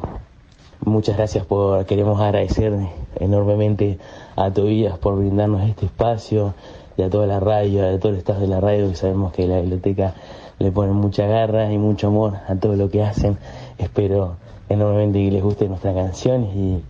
Muchas 0.83 1.15
gracias 1.15 1.45
por, 1.45 1.85
queremos 1.85 2.19
agradecer 2.19 2.73
enormemente 3.19 3.99
a 4.35 4.51
Tobías 4.51 4.97
por 4.97 5.15
brindarnos 5.17 5.69
este 5.69 5.85
espacio 5.85 6.55
y 6.97 7.03
a 7.03 7.09
toda 7.09 7.27
la 7.27 7.39
radio, 7.39 7.87
a 7.87 7.99
todo 7.99 8.11
el 8.11 8.17
staff 8.17 8.39
de 8.39 8.47
la 8.47 8.59
radio 8.59 8.89
que 8.89 8.95
sabemos 8.95 9.31
que 9.31 9.47
la 9.47 9.61
biblioteca 9.61 10.15
le 10.59 10.71
ponen 10.71 10.95
mucha 10.95 11.27
garra 11.27 11.71
y 11.71 11.77
mucho 11.77 12.07
amor 12.07 12.37
a 12.47 12.55
todo 12.55 12.75
lo 12.75 12.89
que 12.89 13.03
hacen. 13.03 13.37
Espero 13.77 14.37
enormemente 14.69 15.19
que 15.19 15.31
les 15.31 15.43
guste 15.43 15.67
nuestra 15.67 15.93
canción 15.93 16.43
y, 16.43 16.81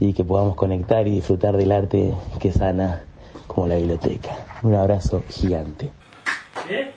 y 0.00 0.12
que 0.12 0.24
podamos 0.24 0.56
conectar 0.56 1.06
y 1.06 1.12
disfrutar 1.12 1.56
del 1.56 1.72
arte 1.72 2.14
que 2.40 2.52
sana 2.52 3.02
como 3.46 3.66
la 3.66 3.76
biblioteca. 3.76 4.36
Un 4.62 4.74
abrazo 4.74 5.22
gigante. 5.28 5.90
En 6.68 6.92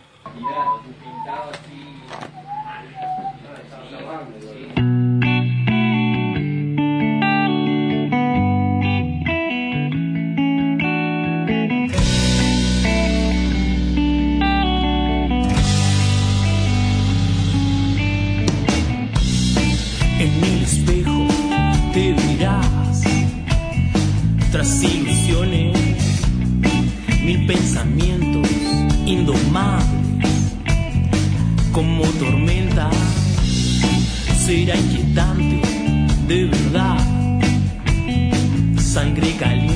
como 31.77 32.01
tormenta. 32.13 32.89
Será 34.43 34.75
inquietante 34.75 35.61
de 36.27 36.45
verdad, 36.45 36.97
sangre 38.79 39.33
caliente. 39.33 39.66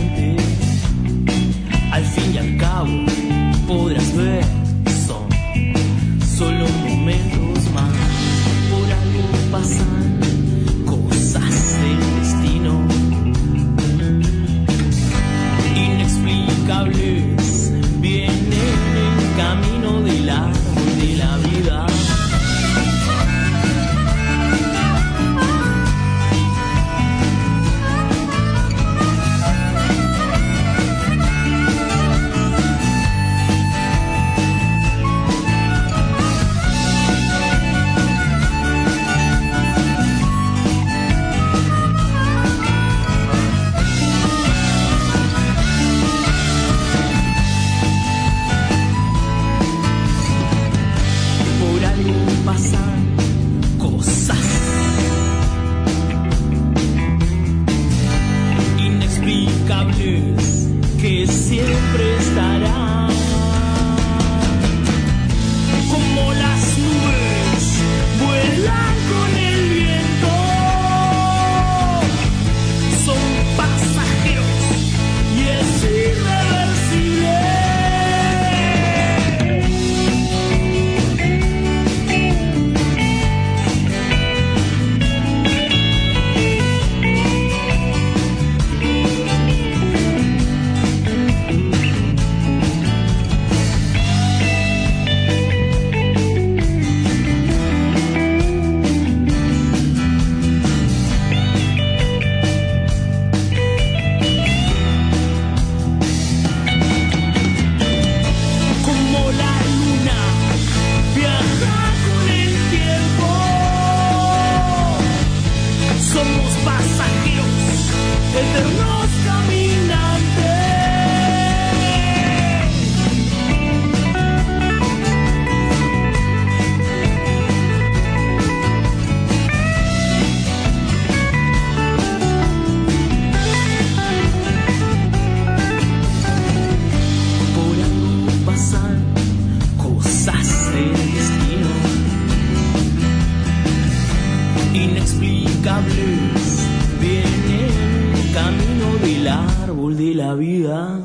La 150.21 150.33
vida. 150.35 150.99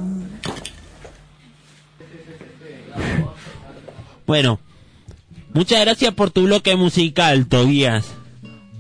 Bueno, 4.27 4.59
muchas 5.55 5.81
gracias 5.81 6.13
por 6.15 6.31
tu 6.31 6.43
bloque 6.45 6.77
musical, 6.77 7.47
Tobías. 7.47 8.13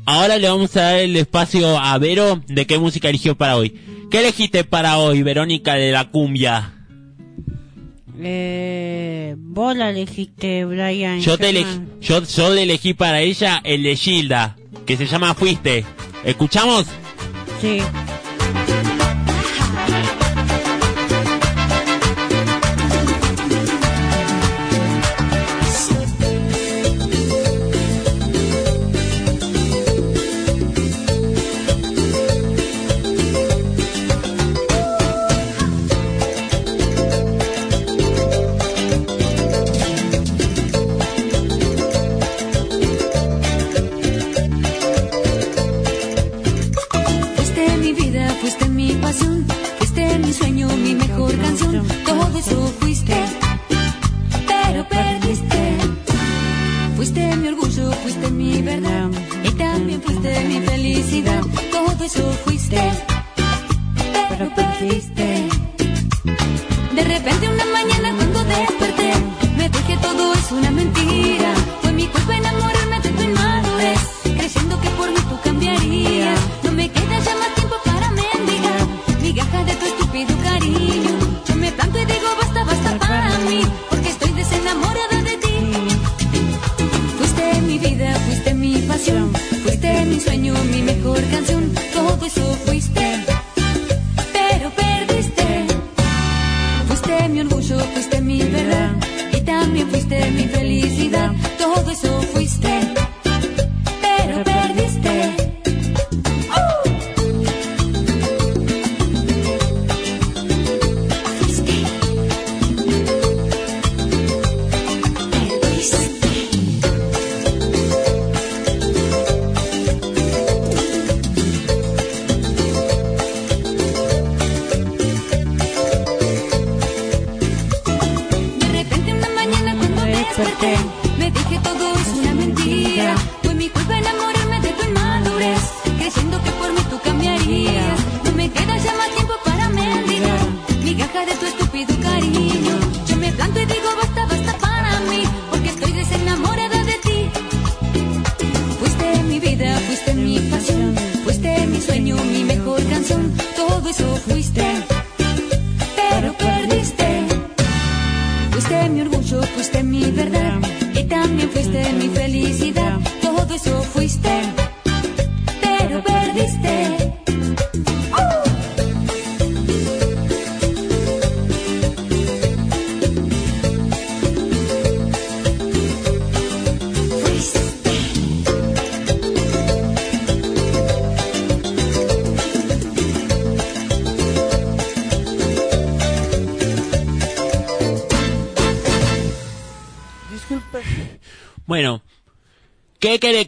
Ahora 0.05 0.39
le 0.39 0.49
vamos 0.49 0.77
a 0.77 0.83
dar 0.83 0.99
el 0.99 1.17
espacio 1.17 1.79
a 1.79 1.97
Vero 1.99 2.43
de 2.47 2.67
qué 2.67 2.79
música 2.79 3.09
eligió 3.09 3.37
para 3.37 3.57
hoy. 3.57 3.81
¿Qué 4.11 4.21
elegiste 4.21 4.65
para 4.65 4.99
hoy, 4.99 5.23
Verónica 5.23 5.75
de 5.75 5.91
la 5.91 6.11
cumbia? 6.11 6.73
Eh, 8.19 9.35
vos 9.37 9.77
la 9.77 9.91
elegiste, 9.91 10.65
Brian. 10.65 11.21
Yo 11.21 11.37
te 11.37 11.45
Yo 11.45 11.49
elegí, 11.51 11.81
yo, 12.01 12.23
yo 12.23 12.55
le 12.55 12.63
elegí 12.63 12.95
para 12.95 13.21
ella 13.21 13.61
el 13.65 13.83
de 13.83 13.97
Gilda, 13.97 14.57
que 14.87 14.97
se 14.97 15.07
llama 15.07 15.35
Fuiste. 15.35 15.85
¿Escuchamos? 16.25 16.87
Sí. 17.61 17.79
Fuiste 97.07 97.29
mi 97.29 97.41
orgullo, 97.41 97.79
fuiste 97.95 98.21
mi 98.21 98.43
verdad 98.43 98.91
y 99.33 99.41
también 99.43 99.89
fuiste 99.89 100.29
mi 100.33 100.43
felicidad. 100.49 101.31
Todo 101.57 101.89
eso 101.93 102.21
fuiste, 102.33 102.69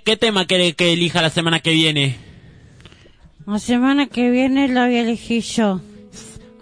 ¿qué, 0.09 0.17
tema 0.17 0.47
quiere 0.47 0.73
que 0.73 0.95
elija 0.95 1.21
la 1.21 1.29
semana 1.29 1.61
que 1.61 1.73
viene? 1.73 2.17
La 3.47 3.59
semana 3.59 4.07
que 4.07 4.31
viene 4.31 4.67
la 4.67 4.87
voy 4.87 4.97
a 4.97 5.03
elegir 5.03 5.43
yo. 5.43 5.83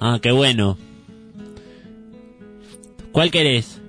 Ah, 0.00 0.18
qué 0.20 0.32
bueno. 0.32 0.76
¿Cuál 3.12 3.30
querés? 3.30 3.80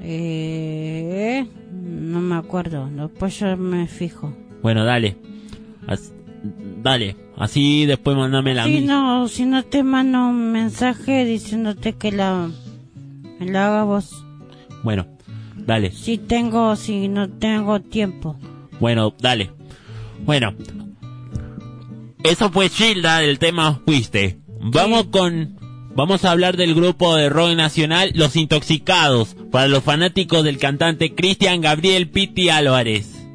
Eh, 0.00 1.46
no 1.70 2.20
me 2.20 2.34
acuerdo. 2.34 2.88
Después 2.90 3.38
yo 3.38 3.56
me 3.56 3.86
fijo. 3.86 4.34
Bueno, 4.62 4.84
dale. 4.84 5.16
As- 5.86 6.12
dale. 6.82 7.14
Así 7.36 7.86
después 7.86 8.16
mandame 8.16 8.54
la 8.54 8.64
Si 8.64 8.80
no, 8.80 9.28
si 9.28 9.46
no 9.46 9.62
te 9.62 9.84
mando 9.84 10.26
un 10.26 10.50
mensaje 10.50 11.24
diciéndote 11.24 11.92
que 11.92 12.10
la, 12.10 12.50
me 13.38 13.46
la 13.46 13.68
haga 13.68 13.84
vos. 13.84 14.24
Bueno, 14.82 15.06
dale. 15.66 15.92
Si 15.92 16.18
tengo, 16.18 16.76
si 16.76 17.08
no 17.08 17.28
tengo 17.28 17.80
tiempo. 17.80 18.36
Bueno, 18.78 19.14
dale. 19.20 19.50
Bueno. 20.24 20.54
Eso 22.22 22.50
fue 22.50 22.68
Gilda 22.68 23.18
del 23.18 23.38
tema 23.38 23.80
Fuiste. 23.84 24.40
Vamos 24.60 25.06
con... 25.06 25.58
Vamos 25.92 26.24
a 26.24 26.30
hablar 26.30 26.56
del 26.56 26.74
grupo 26.74 27.16
de 27.16 27.28
rock 27.28 27.56
nacional 27.56 28.12
Los 28.14 28.36
Intoxicados, 28.36 29.36
para 29.50 29.66
los 29.66 29.82
fanáticos 29.82 30.44
del 30.44 30.58
cantante 30.58 31.14
Cristian 31.14 31.60
Gabriel 31.60 32.08
Pitti 32.08 32.48
Álvarez. 32.48 33.26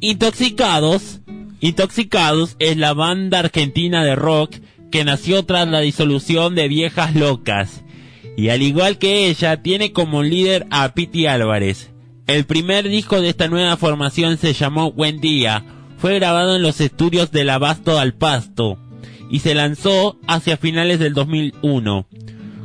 Intoxicados, 0.00 1.20
Intoxicados 1.60 2.56
es 2.58 2.76
la 2.76 2.94
banda 2.94 3.38
argentina 3.38 4.04
de 4.04 4.16
rock 4.16 4.56
que 4.90 5.04
nació 5.04 5.44
tras 5.44 5.68
la 5.68 5.80
disolución 5.80 6.54
de 6.54 6.68
Viejas 6.68 7.14
Locas. 7.14 7.83
Y 8.36 8.48
al 8.48 8.62
igual 8.62 8.98
que 8.98 9.28
ella, 9.28 9.62
tiene 9.62 9.92
como 9.92 10.22
líder 10.22 10.66
a 10.70 10.94
Piti 10.94 11.26
Álvarez. 11.26 11.90
El 12.26 12.44
primer 12.44 12.88
disco 12.88 13.20
de 13.20 13.28
esta 13.28 13.48
nueva 13.48 13.76
formación 13.76 14.38
se 14.38 14.54
llamó 14.54 14.92
Buen 14.92 15.20
Día. 15.20 15.64
Fue 15.98 16.14
grabado 16.14 16.56
en 16.56 16.62
los 16.62 16.80
estudios 16.80 17.30
del 17.30 17.50
Abasto 17.50 17.98
al 17.98 18.14
Pasto 18.14 18.78
y 19.30 19.40
se 19.40 19.54
lanzó 19.54 20.18
hacia 20.26 20.56
finales 20.56 20.98
del 20.98 21.14
2001. 21.14 22.06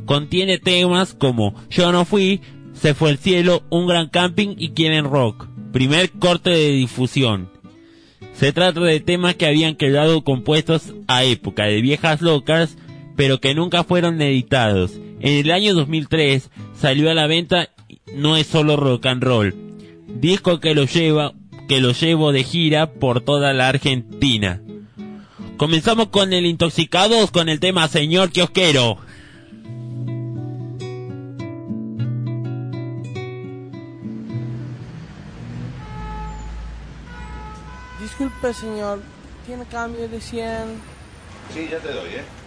Contiene 0.06 0.58
temas 0.58 1.14
como 1.14 1.56
Yo 1.70 1.92
no 1.92 2.06
fui, 2.06 2.42
Se 2.74 2.94
fue 2.94 3.10
el 3.10 3.18
cielo, 3.18 3.64
Un 3.70 3.88
gran 3.88 4.08
camping 4.08 4.56
y 4.58 4.70
Quieren 4.70 5.06
rock. 5.06 5.48
Primer 5.72 6.12
corte 6.12 6.50
de 6.50 6.72
difusión. 6.72 7.50
Se 8.34 8.54
trata 8.54 8.80
de 8.80 9.02
temas 9.02 9.36
que 9.36 9.46
habían 9.46 9.76
quedado 9.76 10.24
compuestos 10.24 10.94
a 11.08 11.24
época 11.26 11.66
de 11.66 11.82
viejas 11.82 12.22
locas, 12.22 12.78
pero 13.18 13.42
que 13.42 13.54
nunca 13.54 13.84
fueron 13.84 14.22
editados. 14.22 15.00
En 15.20 15.34
el 15.34 15.52
año 15.52 15.74
2003 15.74 16.50
salió 16.74 17.12
a 17.12 17.14
la 17.14 17.28
venta 17.28 17.70
No 18.14 18.38
es 18.38 18.48
solo 18.48 18.78
rock 18.78 19.06
and 19.08 19.24
roll, 19.24 19.54
disco 20.08 20.60
que 20.60 20.74
lo 20.74 20.86
lleva, 20.86 21.34
que 21.68 21.82
lo 21.82 21.92
llevo 21.92 22.32
de 22.32 22.44
gira 22.44 22.94
por 22.94 23.22
toda 23.22 23.54
la 23.54 23.68
Argentina. 23.68 24.62
Comenzamos 25.58 26.08
con 26.08 26.32
el 26.32 26.46
Intoxicados 26.46 27.32
con 27.32 27.50
el 27.50 27.60
tema 27.60 27.88
Señor 27.90 28.32
Kiosquero. 28.32 28.98
Disculpe, 38.02 38.54
señor. 38.54 39.02
¿Tiene 39.46 39.66
cambio 39.66 40.08
de 40.08 40.22
100? 40.22 40.46
Sí, 41.54 41.68
ya 41.70 41.80
te 41.80 41.92
doy, 41.92 42.10
¿eh? 42.10 42.39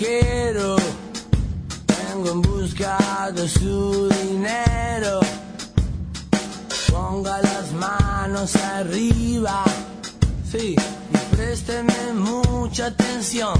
Kiosquero. 0.00 0.76
Vengo 1.86 2.30
en 2.32 2.42
busca 2.42 3.30
de 3.34 3.48
su 3.48 4.08
dinero. 4.08 5.20
Ponga 6.90 7.40
las 7.42 7.72
manos 7.72 8.56
arriba. 8.56 9.62
Sí, 10.50 10.74
y 11.14 11.36
présteme 11.36 12.12
mucha 12.14 12.86
atención. 12.86 13.54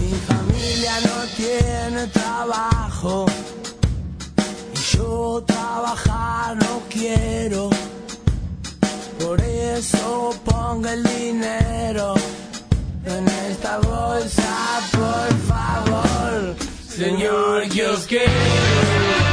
Mi 0.00 0.12
familia 0.30 0.94
no 1.08 1.18
tiene 1.36 2.06
trabajo. 2.06 3.26
Y 4.74 4.96
yo 4.96 5.44
trabajar 5.46 6.56
no 6.56 6.82
quiero. 6.88 7.70
Por 9.20 9.40
eso 9.40 10.34
ponga 10.44 10.94
el 10.94 11.02
dinero 11.04 12.14
en 13.06 13.28
esta 13.50 13.78
bolsa, 13.78 14.80
por 14.92 15.32
favor, 15.48 16.54
señor, 16.88 17.68
que. 18.06 19.31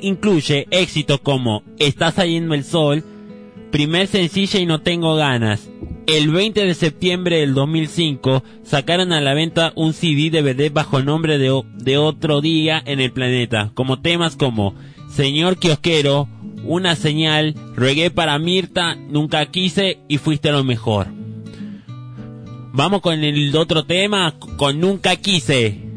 Incluye 0.00 0.66
éxitos 0.70 1.20
como 1.20 1.62
Está 1.78 2.10
saliendo 2.10 2.54
el 2.54 2.64
sol, 2.64 3.04
primer 3.70 4.06
sencillo 4.06 4.60
y 4.60 4.66
no 4.66 4.80
tengo 4.82 5.14
ganas. 5.16 5.68
El 6.06 6.30
20 6.30 6.66
de 6.66 6.74
septiembre 6.74 7.38
del 7.38 7.54
2005 7.54 8.44
sacaron 8.62 9.12
a 9.12 9.20
la 9.20 9.32
venta 9.32 9.72
un 9.74 9.94
CD 9.94 10.30
DVD 10.30 10.70
bajo 10.70 10.98
el 10.98 11.06
nombre 11.06 11.38
de, 11.38 11.62
de 11.78 11.96
Otro 11.96 12.40
Día 12.40 12.82
en 12.84 13.00
el 13.00 13.10
Planeta, 13.10 13.70
como 13.74 14.00
temas 14.00 14.36
como 14.36 14.74
Señor 15.08 15.58
Kiosquero, 15.58 16.28
Una 16.64 16.94
Señal, 16.94 17.54
Regué 17.74 18.10
para 18.10 18.38
Mirta, 18.38 18.96
Nunca 18.96 19.46
Quise 19.46 20.00
y 20.08 20.18
Fuiste 20.18 20.52
lo 20.52 20.62
Mejor. 20.62 21.06
Vamos 22.72 23.00
con 23.00 23.22
el 23.22 23.56
otro 23.56 23.84
tema, 23.84 24.34
con 24.56 24.80
Nunca 24.80 25.16
Quise. 25.16 25.93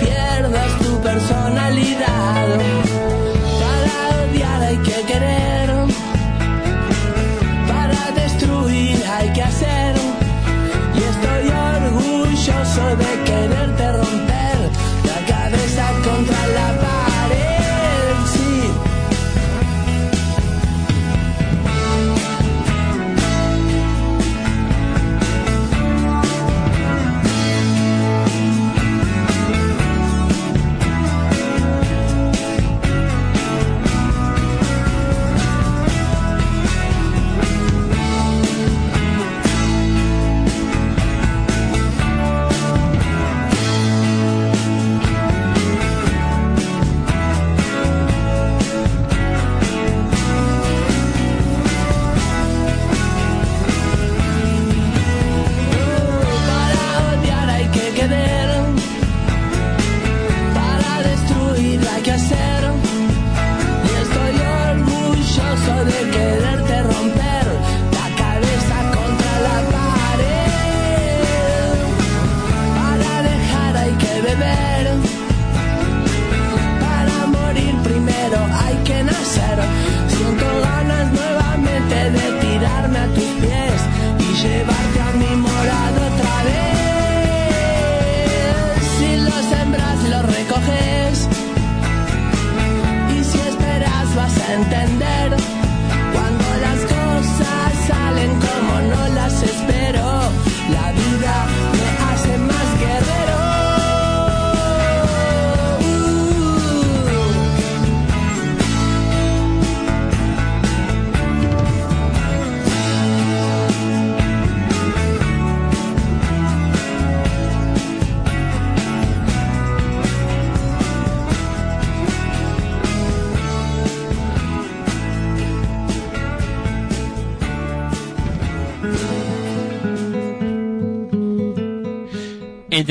pierdas 0.00 0.78
tu 0.80 1.00
persona. 1.00 1.63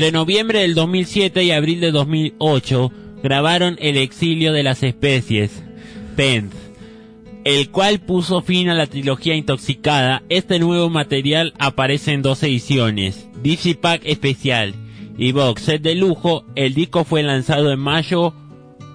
Entre 0.04 0.20
noviembre 0.20 0.60
del 0.60 0.76
2007 0.76 1.46
y 1.46 1.52
abril 1.52 1.80
de 1.80 1.92
2008 1.94 2.92
grabaron 3.24 3.78
El 3.80 3.96
exilio 3.96 4.52
de 4.52 4.62
las 4.62 4.84
especies, 4.84 5.64
Tenth, 6.18 6.52
el 7.46 7.70
cual 7.70 8.02
puso 8.02 8.42
fin 8.42 8.68
a 8.68 8.74
la 8.74 8.86
trilogía 8.86 9.34
Intoxicada. 9.34 10.22
Este 10.28 10.60
nuevo 10.60 10.90
material 10.90 11.54
aparece 11.58 12.12
en 12.12 12.22
dos 12.22 12.44
ediciones, 12.44 13.30
Digipack 13.44 14.02
especial 14.04 14.76
y 15.18 15.32
Box 15.32 15.62
Set 15.62 15.82
de 15.82 15.96
lujo. 15.96 16.44
El 16.56 16.74
disco 16.74 17.06
fue 17.06 17.24
lanzado 17.24 17.72
en 17.72 17.80
mayo, 17.80 18.34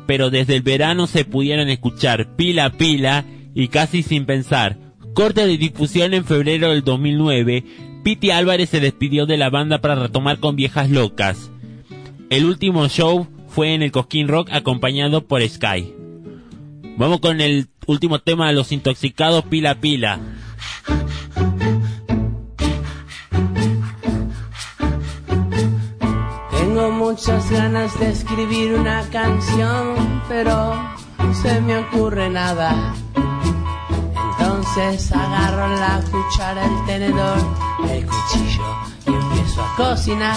pero 0.07 0.29
desde 0.29 0.57
el 0.57 0.63
verano 0.63 1.07
se 1.07 1.25
pudieron 1.25 1.71
escuchar 1.71 2.37
Pila 2.37 2.67
a 2.67 2.73
Pila 2.73 3.25
y 3.55 3.69
Casi 3.69 4.03
sin 4.03 4.27
pensar. 4.27 4.77
Corte 5.15 5.47
de 5.47 5.57
difusión 5.57 6.13
en 6.13 6.27
febrero 6.27 6.69
del 6.69 6.85
2009, 6.85 7.65
Piti 8.09 8.31
Álvarez 8.31 8.71
se 8.71 8.81
despidió 8.81 9.27
de 9.27 9.37
la 9.37 9.51
banda 9.51 9.83
para 9.83 9.95
retomar 9.95 10.41
con 10.41 10.57
Viejas 10.57 10.89
Locas. 10.89 11.51
El 12.31 12.47
último 12.47 12.89
show 12.89 13.27
fue 13.49 13.75
en 13.75 13.83
el 13.83 13.93
Cosquín 13.93 14.29
Rock 14.29 14.49
acompañado 14.51 15.27
por 15.27 15.47
Sky. 15.47 15.93
Vamos 16.97 17.21
con 17.21 17.43
el 17.43 17.69
último 17.87 18.19
tema 18.21 18.49
de 18.49 18.55
los 18.55 18.73
intoxicados 18.73 19.45
Pila 19.45 19.75
Pila. 19.75 20.21
Tengo 26.51 26.91
muchas 26.93 27.51
ganas 27.51 28.01
de 28.01 28.09
escribir 28.09 28.73
una 28.73 29.03
canción, 29.11 30.23
pero 30.31 30.75
no 31.19 31.35
se 31.35 31.61
me 31.61 31.77
ocurre 31.77 32.31
nada. 32.31 32.95
Entonces 34.31 35.13
agarro 35.13 35.69
la 35.77 36.03
cuchara, 36.11 36.65
el 36.65 36.87
tenedor, 36.87 37.68
el 37.85 38.07
cuchillo 38.07 38.77
y 39.07 39.11
empiezo 39.11 39.63
a 39.63 39.77
cocinar. 39.77 40.37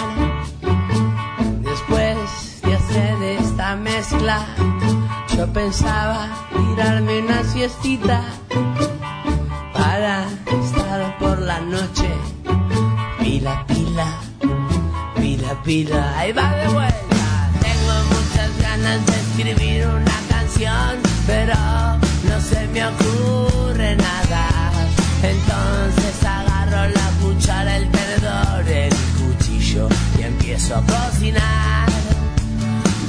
Después 1.62 2.62
de 2.62 2.76
hacer 2.76 3.24
esta 3.40 3.76
mezcla, 3.76 4.46
yo 5.36 5.52
pensaba 5.52 6.28
tirarme 6.52 7.22
una 7.22 7.44
siestita 7.44 8.22
para 9.74 10.26
estar 10.62 11.18
por 11.18 11.40
la 11.40 11.60
noche. 11.62 12.10
Pila, 13.20 13.66
pila, 13.68 14.08
pila, 15.16 15.62
pila, 15.64 16.18
ahí 16.18 16.32
va 16.32 16.52
de 16.56 16.68
vuelta. 16.68 17.50
Tengo 17.62 17.94
muchas 18.10 18.62
ganas 18.62 19.06
de 19.06 19.16
escribir 19.20 19.88
una 19.88 20.20
canción, 20.30 21.00
pero 21.26 21.56
no 22.30 22.42
se 22.42 22.68
me 22.68 22.86
ocurre 22.86 23.96
nada. 23.96 24.72
Entonces 25.24 25.61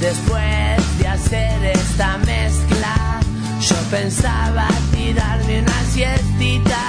Después 0.03 0.99
de 0.99 1.07
hacer 1.07 1.63
esta 1.63 2.17
mezcla, 2.17 3.21
yo 3.61 3.75
pensaba 3.89 4.67
tirarme 4.91 5.61
una 5.61 5.83
siestita 5.93 6.81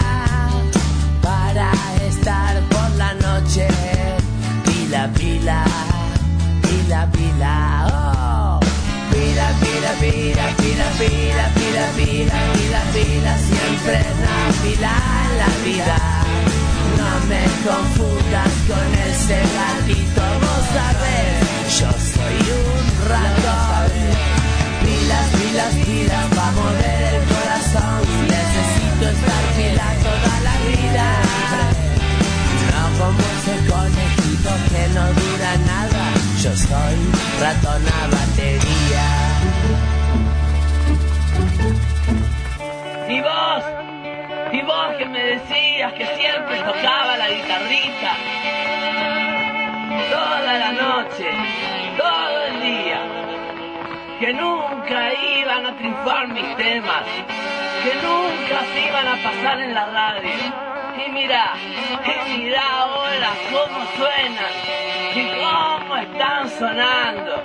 para 1.23 1.71
estar 2.09 2.61
por 2.71 2.91
la 2.97 3.15
noche. 3.15 3.69
Pila, 4.65 5.09
pila, 5.15 5.65
pila, 6.61 7.09
pila, 7.13 7.87
oh. 7.87 8.61
Pila, 9.13 9.49
pila, 9.61 9.93
pila, 10.01 10.47
pila, 10.57 10.87
pila, 10.99 11.45
pila, 11.55 11.87
pila, 11.95 12.39
pila, 12.53 12.81
pila, 12.93 13.39
siempre 13.39 14.05
una 14.19 14.37
pila 14.61 14.93
en 15.23 15.39
la 15.39 15.51
vida. 15.65 15.97
No 16.99 17.11
me 17.29 17.45
confundas 17.63 18.53
con 18.67 18.87
ese 19.09 19.39
gatito, 19.55 20.21
vos 20.43 20.65
sabés, 20.75 21.79
yo 21.79 21.91
soy 22.13 22.39
un 22.51 22.94
ratón. 23.09 23.91
Pilas, 24.85 25.27
pilas, 25.37 25.75
pilas, 25.85 26.27
para 26.35 26.51
mover 26.53 27.15
el 27.15 27.25
corazón. 27.33 28.01
Necesito 28.35 29.05
estar 29.15 29.45
pila 29.57 29.87
toda 30.07 30.35
la 30.47 30.57
vida. 30.69 31.07
No 32.73 32.83
como 32.99 33.23
ese 33.35 33.55
conejito 33.71 34.51
que 34.71 34.83
no 34.95 35.05
dura 35.21 35.53
nada. 35.73 36.05
Yo 36.43 36.53
soy 36.57 36.97
ratón 37.41 37.83
a 37.89 38.07
batería. 38.17 39.09
Y 43.09 43.21
vos, 43.21 43.65
y 44.53 44.63
vos 44.63 44.89
que 44.99 45.07
me 45.07 45.23
decías 45.25 45.93
que 45.93 46.07
siempre 46.17 46.59
tocaba 46.63 47.17
la 47.17 47.29
guitarrita. 47.29 48.13
Toda 50.11 50.53
la 50.59 50.73
noche, 50.73 51.31
todo 51.97 52.45
el 52.47 52.61
día. 52.61 53.01
Que 54.21 54.33
nunca 54.33 55.13
iban 55.39 55.67
a 55.67 55.77
triunfar 55.77 56.29
mis 56.29 56.57
temas. 56.57 57.05
Que 57.83 57.95
nunca 58.03 58.65
se 58.73 58.81
iban 58.89 59.09
a 59.09 59.17
pasar 59.23 59.61
en 59.61 59.75
la 59.75 59.87
radio. 59.87 60.31
Y 61.07 61.11
mira, 61.11 61.55
y 62.05 62.31
mira 62.31 62.63
ahora 62.81 63.31
cómo 63.51 63.85
suenan. 63.97 64.55
Y 65.15 65.25
cómo 65.41 65.97
están 65.97 66.49
sonando. 66.51 67.43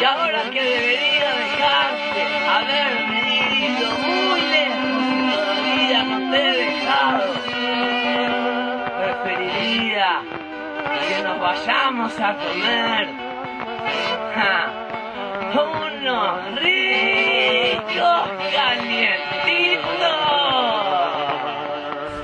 Y 0.00 0.04
ahora 0.04 0.42
que 0.50 0.62
debería 0.62 1.30
dejarte 1.34 2.20
haberme 2.48 3.20
ido 3.66 3.88
muy 3.98 4.40
lejos 4.40 5.02
y 5.12 5.30
todavía 5.32 6.02
no 6.04 6.30
te 6.30 6.38
he 6.38 6.52
dejado. 6.64 7.28
Preferiría 8.98 10.39
que 11.08 11.22
nos 11.22 11.40
vayamos 11.40 12.12
a 12.18 12.36
comer 12.36 13.08
ja, 14.34 14.72
unos 15.54 16.60
ricos 16.60 18.22
calientitos. 18.54 19.90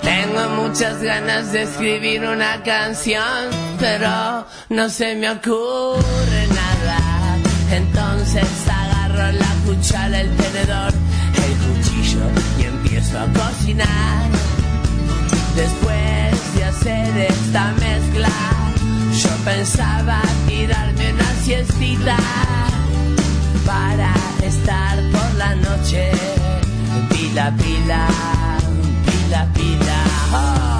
Tengo 0.03 0.49
muchas 0.63 1.03
ganas 1.03 1.53
de 1.53 1.63
escribir 1.63 2.25
una 2.25 2.63
canción, 2.63 3.51
pero 3.79 4.47
no 4.69 4.89
se 4.89 5.15
me 5.15 5.31
ocurre 5.31 6.47
nada. 6.49 6.99
Entonces 7.71 8.49
agarro 8.69 9.33
la 9.33 9.53
cuchara, 9.65 10.21
el 10.21 10.37
tenedor, 10.37 10.93
el 11.45 11.53
cuchillo 11.65 12.27
y 12.59 12.63
empiezo 12.65 13.19
a 13.19 13.27
cocinar. 13.27 14.31
Después 15.57 15.97
de 15.97 16.06
hacer 16.87 17.19
esta 17.19 17.73
mezcla, 17.81 18.29
yo 19.13 19.31
pensaba 19.45 20.21
tirarme 20.47 21.15
una 21.15 21.33
siestita 21.43 22.17
para 23.65 24.15
estar 24.43 24.97
por 25.11 25.35
la 25.35 25.55
noche. 25.57 26.13
Pila, 27.11 27.53
pila, 27.57 28.07
pila, 29.05 29.49
pila. 29.55 29.99
oh. 30.33 30.79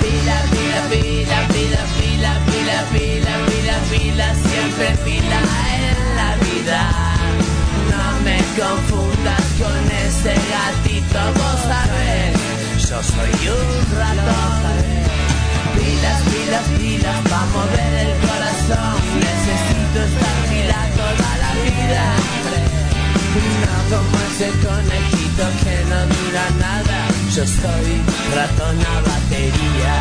Pila, 0.00 0.36
pila, 0.52 0.80
pila, 0.90 1.38
pila, 1.52 1.82
pila, 1.98 2.32
pila, 2.46 2.76
pila, 2.92 3.34
pila, 3.46 3.76
pila, 3.90 4.34
siempre 4.34 4.88
pila 5.04 5.40
en 5.84 6.16
la 6.16 6.30
vida. 6.46 6.80
No 7.92 8.04
me 8.24 8.38
confundas 8.58 9.44
con 9.60 9.80
ese 10.06 10.34
gatito, 10.54 11.18
vos 11.34 11.60
sabés, 11.68 12.88
yo 12.88 13.02
soy 13.02 13.48
un 13.48 13.98
ratón. 13.98 15.05
Pilas, 15.86 16.20
pilas, 16.30 16.66
pilas, 16.78 17.18
pa' 17.30 17.46
mover 17.54 17.94
el 18.04 18.12
corazón. 18.26 18.96
Necesito 19.22 19.98
estar 20.08 20.36
pila 20.50 20.80
toda 20.98 21.30
la 21.42 21.50
vida. 21.62 22.04
No 23.62 23.76
como 23.90 24.16
ese 24.28 24.48
conejito 24.66 25.44
que 25.62 25.76
no 25.90 26.00
dura 26.14 26.44
nada. 26.58 26.98
Yo 27.34 27.44
soy 27.46 27.90
ratón 28.34 28.76
a 28.92 28.96
batería. 29.08 29.94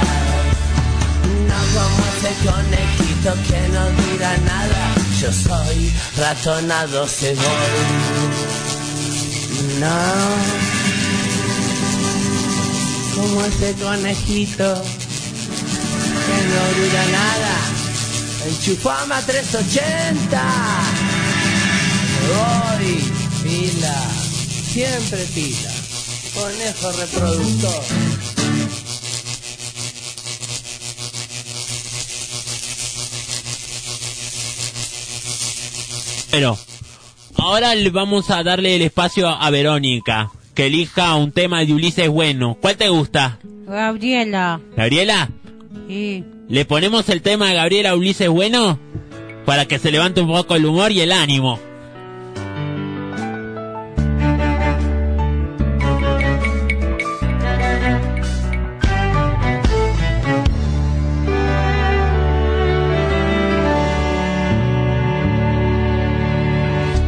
No 1.50 1.60
como 1.76 2.02
ese 2.14 2.32
conejito 2.50 3.30
que 3.48 3.62
no 3.76 3.84
dura 4.02 4.32
nada. 4.52 4.82
Yo 5.22 5.32
soy 5.32 5.94
ratón 6.18 6.72
a 6.72 6.88
12 6.88 7.36
volt. 7.36 8.56
No. 9.80 10.02
Como 13.16 13.46
ese 13.46 13.74
conejito 13.76 14.82
no 16.46 16.64
dura 16.80 17.06
nada. 17.12 17.56
Enchufama 18.48 19.22
380. 19.22 20.42
Voy, 22.28 23.04
pila, 23.44 23.98
siempre 24.72 25.26
pila. 25.34 25.72
Conejo 26.34 26.92
reproductor. 26.92 27.84
Bueno, 36.32 36.58
ahora 37.38 37.74
le 37.76 37.90
vamos 37.92 38.30
a 38.30 38.44
darle 38.44 38.76
el 38.76 38.82
espacio 38.82 39.30
a 39.30 39.50
Verónica, 39.50 40.32
que 40.54 40.66
elija 40.66 41.16
un 41.16 41.32
tema 41.32 41.64
de 41.64 41.74
Ulises 41.74 42.10
bueno. 42.10 42.58
¿Cuál 42.60 42.76
te 42.76 42.90
gusta? 42.90 43.40
Gabriela. 43.66 44.60
Gabriela, 44.76 45.30
Le 46.48 46.66
ponemos 46.66 47.10
el 47.10 47.22
tema 47.22 47.50
de 47.50 47.56
Gabriela 47.56 47.96
Ulises 47.96 48.30
Bueno 48.30 48.80
para 49.46 49.66
que 49.68 49.80
se 49.80 49.92
levante 49.92 50.22
un 50.22 50.28
poco 50.28 50.56
el 50.56 50.66
humor 50.66 50.92
y 50.92 51.02
el 51.02 51.12
ánimo. 51.12 51.60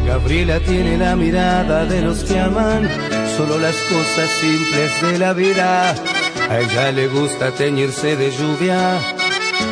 Gabriela 0.05 0.59
tiene 0.59 0.97
la 0.97 1.15
mirada 1.15 1.86
de 1.86 2.01
los 2.01 2.24
que 2.24 2.39
aman 2.39 2.89
solo 3.38 3.59
las 3.59 3.76
cosas 3.84 4.30
simples 4.39 5.01
de 5.01 5.20
la 5.20 5.34
vida. 5.34 5.95
A 6.50 6.60
ella 6.60 6.91
le 6.91 7.08
gusta 7.08 7.52
teñirse 7.52 8.16
de 8.16 8.32
lluvia. 8.32 9.00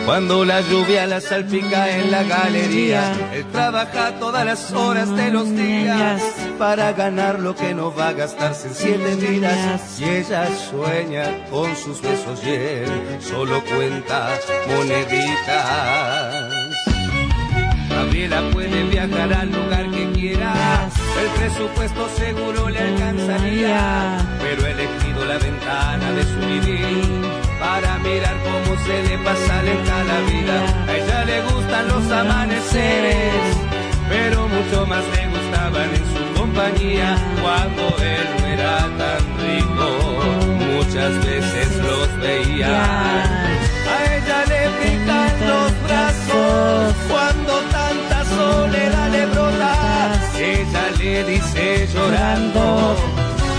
Cuando 0.05 0.45
la 0.45 0.61
lluvia 0.61 1.07
la 1.07 1.21
salpica 1.21 1.89
en 1.97 2.11
la 2.11 2.23
galería, 2.23 3.13
él 3.33 3.45
trabaja 3.51 4.19
todas 4.19 4.45
las 4.45 4.71
horas 4.71 5.15
de 5.15 5.31
los 5.31 5.49
días 5.55 6.21
para 6.59 6.91
ganar 6.93 7.39
lo 7.39 7.55
que 7.55 7.73
no 7.73 7.93
va 7.95 8.09
a 8.09 8.13
gastarse 8.13 8.67
en 8.67 8.75
siete 8.75 9.15
vidas. 9.15 9.99
Y 9.99 10.03
ella 10.03 10.47
sueña 10.69 11.45
con 11.49 11.75
sus 11.75 12.01
besos 12.01 12.39
y 12.45 12.49
él 12.49 12.89
solo 13.19 13.63
cuenta 13.63 14.29
moneditas. 14.67 16.51
Gabriela 17.89 18.41
puede 18.51 18.83
viajar 18.83 19.33
al 19.33 19.51
lugar 19.51 19.89
que 19.89 20.11
quiera, 20.11 20.89
el 21.21 21.29
presupuesto 21.39 22.09
seguro 22.17 22.69
le 22.69 22.79
alcanzaría, 22.79 24.17
pero 24.41 24.65
he 24.65 24.71
elegido 24.71 25.25
la 25.25 25.37
ventana 25.37 26.11
de 26.11 26.23
su 26.23 26.39
vivir 26.39 27.25
para 27.59 27.97
mirar 27.99 28.35
cómo 28.43 28.77
se 28.85 29.03
le 29.03 29.17
pasa 29.19 29.61
lenta 29.63 30.03
la 30.03 30.19
vida. 30.31 30.57
A 30.87 30.97
ella 30.97 31.25
le 31.25 31.41
gustan 31.41 31.87
los 31.87 32.11
amaneceres, 32.11 33.33
pero 34.09 34.47
mucho 34.47 34.85
más 34.85 35.03
le 35.15 35.27
gustaban 35.27 35.89
en 35.95 36.05
su 36.13 36.39
compañía 36.39 37.17
cuando 37.41 37.83
él 38.03 38.27
no 38.39 38.47
era 38.47 38.77
tan 38.97 39.23
rico. 39.45 39.87
Muchas 40.75 41.25
veces 41.25 41.77
los 41.77 42.17
veía. 42.19 43.23
A 43.93 44.15
ella 44.15 44.45
le 44.51 44.69
pican 44.81 45.33
los 45.47 45.71
brazos 45.83 46.95
cuando 47.09 47.74
Le 51.05 51.23
dice 51.23 51.87
llorando, 51.93 52.95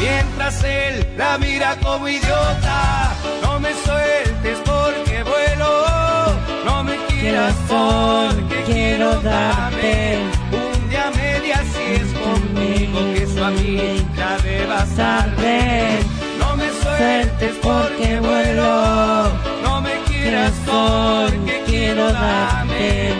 mientras 0.00 0.64
él 0.64 1.06
la 1.16 1.38
mira 1.38 1.76
como 1.80 2.08
idiota. 2.08 3.14
No 3.40 3.60
me 3.60 3.72
sueltes 3.72 4.58
porque 4.64 5.22
vuelo, 5.22 6.34
no 6.64 6.82
me 6.82 6.96
quieras 7.06 7.54
porque 7.68 8.64
quiero 8.66 9.20
darte 9.20 10.18
un 10.50 10.90
día 10.90 11.12
media 11.14 11.62
si 11.72 12.02
es 12.02 12.12
conmigo 12.18 12.98
que 13.14 13.22
eso 13.22 13.44
a 13.44 13.50
mí 13.50 14.04
ya 14.16 14.84
tarde. 14.96 16.00
No 16.40 16.56
me 16.56 16.68
sueltes 16.82 17.54
porque 17.62 18.18
vuelo, 18.18 19.30
no 19.62 19.80
me 19.82 19.94
quieras 20.08 20.52
porque 20.66 21.62
quiero 21.64 22.12
darte 22.12 23.15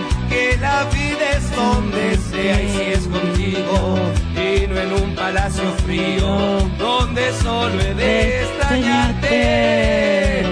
donde 1.57 2.17
sea 2.19 2.63
y 2.63 2.69
si 2.69 2.83
es 2.83 3.09
contigo 3.09 3.99
y 4.35 4.67
no 4.67 4.79
en 4.79 4.93
un 4.93 5.15
palacio 5.15 5.73
frío 5.85 6.59
donde 6.79 7.33
solo 7.43 7.81
he 7.81 7.95
de 7.95 8.43
extrañarte. 8.43 10.43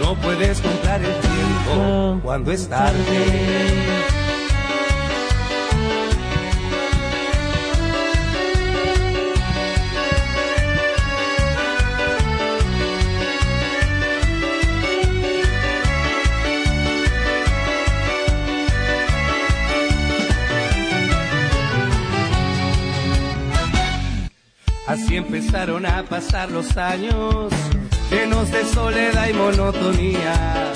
No 0.00 0.14
puedes 0.14 0.60
comprar 0.60 1.02
el 1.02 1.12
tiempo 1.12 2.20
cuando 2.22 2.52
es 2.52 2.68
tarde. 2.68 4.23
Así 24.94 25.16
empezaron 25.16 25.86
a 25.86 26.04
pasar 26.04 26.52
los 26.52 26.76
años, 26.76 27.52
llenos 28.12 28.48
de 28.52 28.64
soledad 28.64 29.26
y 29.26 29.32
monotonía. 29.32 30.72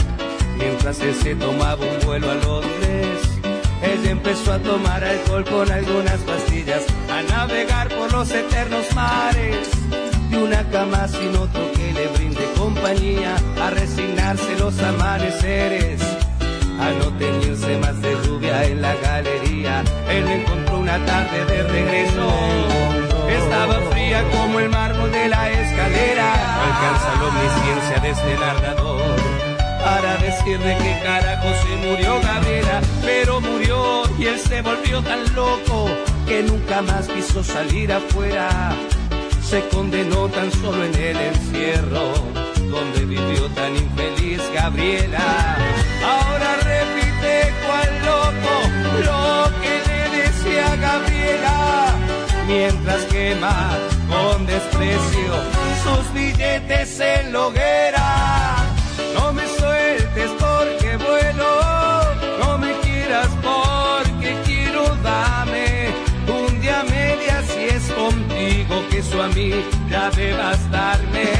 Mientras 0.59 0.99
él 0.99 1.14
se 1.14 1.37
tomaba 1.37 1.77
un 1.77 2.05
vuelo 2.05 2.29
a 2.29 2.35
Londres, 2.35 3.21
ella 3.81 4.11
empezó 4.11 4.55
a 4.55 4.59
tomar 4.59 5.05
alcohol 5.05 5.45
con 5.45 5.71
algunas 5.71 6.19
pastillas, 6.23 6.83
a 7.09 7.23
navegar 7.31 7.95
por 7.95 8.12
los 8.12 8.29
eternos 8.33 8.93
mares. 8.93 9.69
De 10.31 10.37
una 10.37 10.69
cama 10.69 11.07
sin 11.07 11.37
otro 11.37 11.71
que 11.77 11.93
le 11.93 12.09
brinde 12.09 12.45
compañía, 12.57 13.37
a 13.62 13.71
resignarse 13.71 14.59
los 14.59 14.77
amaneceres 14.81 16.18
a 16.81 16.91
no 16.93 17.07
teñirse 17.18 17.79
más 17.79 18.01
de 18.01 18.16
lluvia 18.24 18.64
en 18.64 18.83
la 18.83 18.95
galería. 18.97 19.83
Él 20.09 20.29
encontró 20.29 20.79
una 20.79 21.05
tarde 21.05 21.45
de 21.45 21.62
regreso. 21.62 22.29
Estaba 23.29 23.74
fría 23.91 24.22
como 24.31 24.61
el 24.61 24.68
mármol 24.68 25.11
de 25.11 25.29
la 25.29 25.51
escalera. 25.51 26.33
Alcanza 26.66 27.11
la 27.20 27.29
omnisciencia 27.29 28.01
de 28.01 28.11
este 28.11 28.35
narrador 28.39 29.39
para 29.85 30.16
decir 30.18 30.59
de 30.59 30.76
qué 30.76 31.01
carajo 31.03 31.49
se 31.62 31.87
murió 31.87 32.20
Gabriela. 32.20 32.81
Pero 33.03 33.41
murió 33.41 34.03
y 34.18 34.26
él 34.26 34.39
se 34.39 34.62
volvió 34.62 35.03
tan 35.03 35.35
loco 35.35 35.89
que 36.26 36.43
nunca 36.43 36.83
más 36.83 37.09
quiso 37.09 37.43
salir 37.43 37.93
afuera. 37.93 38.72
Se 39.43 39.66
condenó 39.68 40.29
tan 40.29 40.53
solo 40.53 40.85
en 40.85 40.95
el 40.95 41.16
encierro 41.16 42.12
donde 42.70 43.05
vivió 43.07 43.49
tan 43.55 43.74
infeliz 43.76 44.43
Gabriela. 44.53 45.57
Ahora 46.05 46.68
loco 48.05 48.55
lo 49.05 49.51
que 49.62 49.74
le 49.89 50.22
decía 50.22 50.76
Gabriela, 50.76 51.95
mientras 52.47 53.03
quema 53.05 53.70
con 54.09 54.47
desprecio 54.47 55.33
sus 55.85 56.12
billetes 56.12 57.01
en 57.01 57.33
la 57.33 57.47
hoguera. 57.47 58.57
No 59.14 59.33
me 59.33 59.47
sueltes 59.47 60.31
porque 60.39 60.97
vuelo, 60.97 61.51
no 62.41 62.59
me 62.59 62.72
quieras 62.81 63.29
porque 63.43 64.37
quiero 64.45 64.85
dame 65.03 65.89
un 66.29 66.61
día 66.61 66.83
media 66.89 67.43
si 67.43 67.64
es 67.76 67.85
contigo 67.93 68.85
que 68.91 68.99
eso 68.99 69.22
a 69.22 69.29
mí 69.29 69.51
ya 69.91 70.11
de 70.11 70.33
bastarme. 70.35 71.38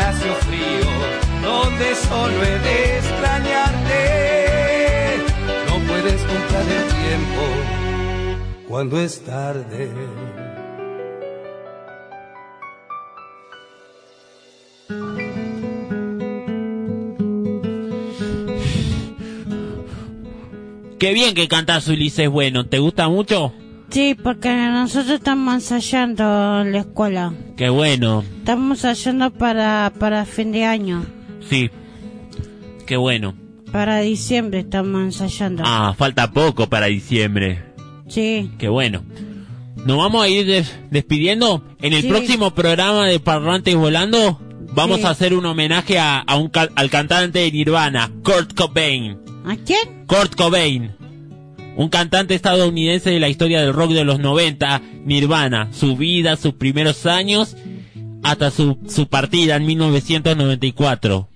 Palacio 0.00 0.34
frío 0.34 0.86
donde 1.42 1.94
solo 1.94 2.42
he 2.42 2.58
de 2.58 2.98
extrañarte. 2.98 4.00
No 5.68 5.74
puedes 5.86 6.22
comprar 6.22 6.62
el 6.62 6.86
tiempo 7.04 7.42
cuando 8.68 8.98
es 9.00 9.22
tarde. 9.24 9.90
Qué 20.98 21.12
bien 21.14 21.34
que 21.34 21.48
cantas 21.48 21.88
Ulises 21.88 22.28
Bueno, 22.28 22.66
¿te 22.66 22.78
gusta 22.78 23.08
mucho? 23.08 23.54
Sí, 23.90 24.14
porque 24.14 24.54
nosotros 24.54 25.10
estamos 25.16 25.54
ensayando 25.54 26.60
en 26.62 26.72
la 26.72 26.78
escuela. 26.80 27.32
Qué 27.56 27.68
bueno, 27.70 28.22
Estamos 28.38 28.84
ensayando 28.84 29.30
para, 29.32 29.92
para 29.98 30.24
fin 30.24 30.52
de 30.52 30.64
año. 30.64 31.04
sí. 31.48 31.70
Qué 32.86 32.96
bueno. 32.96 33.34
Para 33.70 34.00
diciembre 34.00 34.60
estamos 34.60 35.00
ensayando. 35.02 35.62
Ah, 35.64 35.94
falta 35.96 36.32
poco 36.32 36.68
para 36.68 36.86
diciembre. 36.86 37.62
Sí. 38.08 38.50
Qué 38.58 38.68
bueno. 38.68 39.04
Nos 39.86 39.96
vamos 39.96 40.24
a 40.24 40.28
ir 40.28 40.44
des- 40.44 40.74
despidiendo. 40.90 41.62
En 41.80 41.92
el 41.92 42.02
Sí. 42.02 42.08
próximo 42.08 42.50
programa 42.52 43.06
de 43.06 43.20
Parlantes 43.20 43.76
Volando 43.76 44.40
vamos 44.74 44.98
Sí. 45.00 45.06
a 45.06 45.10
hacer 45.10 45.34
un 45.34 45.46
homenaje 45.46 46.00
a, 46.00 46.18
a 46.18 46.36
un 46.36 46.48
ca- 46.48 46.68
al 46.74 46.90
cantante 46.90 47.38
de 47.38 47.52
Nirvana, 47.52 48.10
Kurt 48.24 48.54
Cobain. 48.54 49.16
¿A 49.46 49.54
quién? 49.64 50.04
Kurt 50.08 50.34
Cobain. 50.34 50.90
Un 51.76 51.88
cantante 51.88 52.34
estadounidense 52.34 53.10
de 53.10 53.20
la 53.20 53.28
historia 53.28 53.62
del 53.62 53.72
rock 53.72 53.92
de 53.92 54.04
los 54.04 54.18
90, 54.18 54.82
Nirvana, 55.04 55.68
su 55.72 55.96
vida, 55.96 56.36
sus 56.36 56.54
primeros 56.54 57.06
años, 57.06 57.56
hasta 58.22 58.50
su, 58.50 58.78
su 58.88 59.08
partida 59.08 59.56
en 59.56 59.66
1994. 59.66 61.28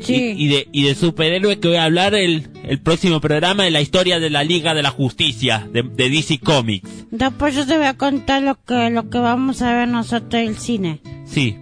Sí. 0.00 0.34
Y, 0.36 0.44
y 0.44 0.48
de, 0.48 0.68
y 0.72 0.82
de 0.84 0.94
superhéroe 0.94 1.58
que 1.58 1.68
voy 1.68 1.76
a 1.78 1.84
hablar 1.84 2.14
el, 2.14 2.48
el 2.64 2.78
próximo 2.78 3.20
programa 3.20 3.64
de 3.64 3.70
la 3.70 3.80
historia 3.80 4.20
de 4.20 4.30
la 4.30 4.44
Liga 4.44 4.74
de 4.74 4.82
la 4.82 4.90
Justicia, 4.90 5.66
de, 5.72 5.82
de 5.82 6.10
DC 6.10 6.38
Comics. 6.38 6.88
Después 7.10 7.54
yo 7.54 7.66
te 7.66 7.76
voy 7.76 7.86
a 7.86 7.94
contar 7.96 8.42
lo 8.42 8.58
que, 8.64 8.90
lo 8.90 9.08
que 9.08 9.18
vamos 9.18 9.62
a 9.62 9.72
ver 9.74 9.88
nosotros 9.88 10.34
en 10.42 10.48
el 10.48 10.56
cine. 10.56 11.00
Sí. 11.24 11.56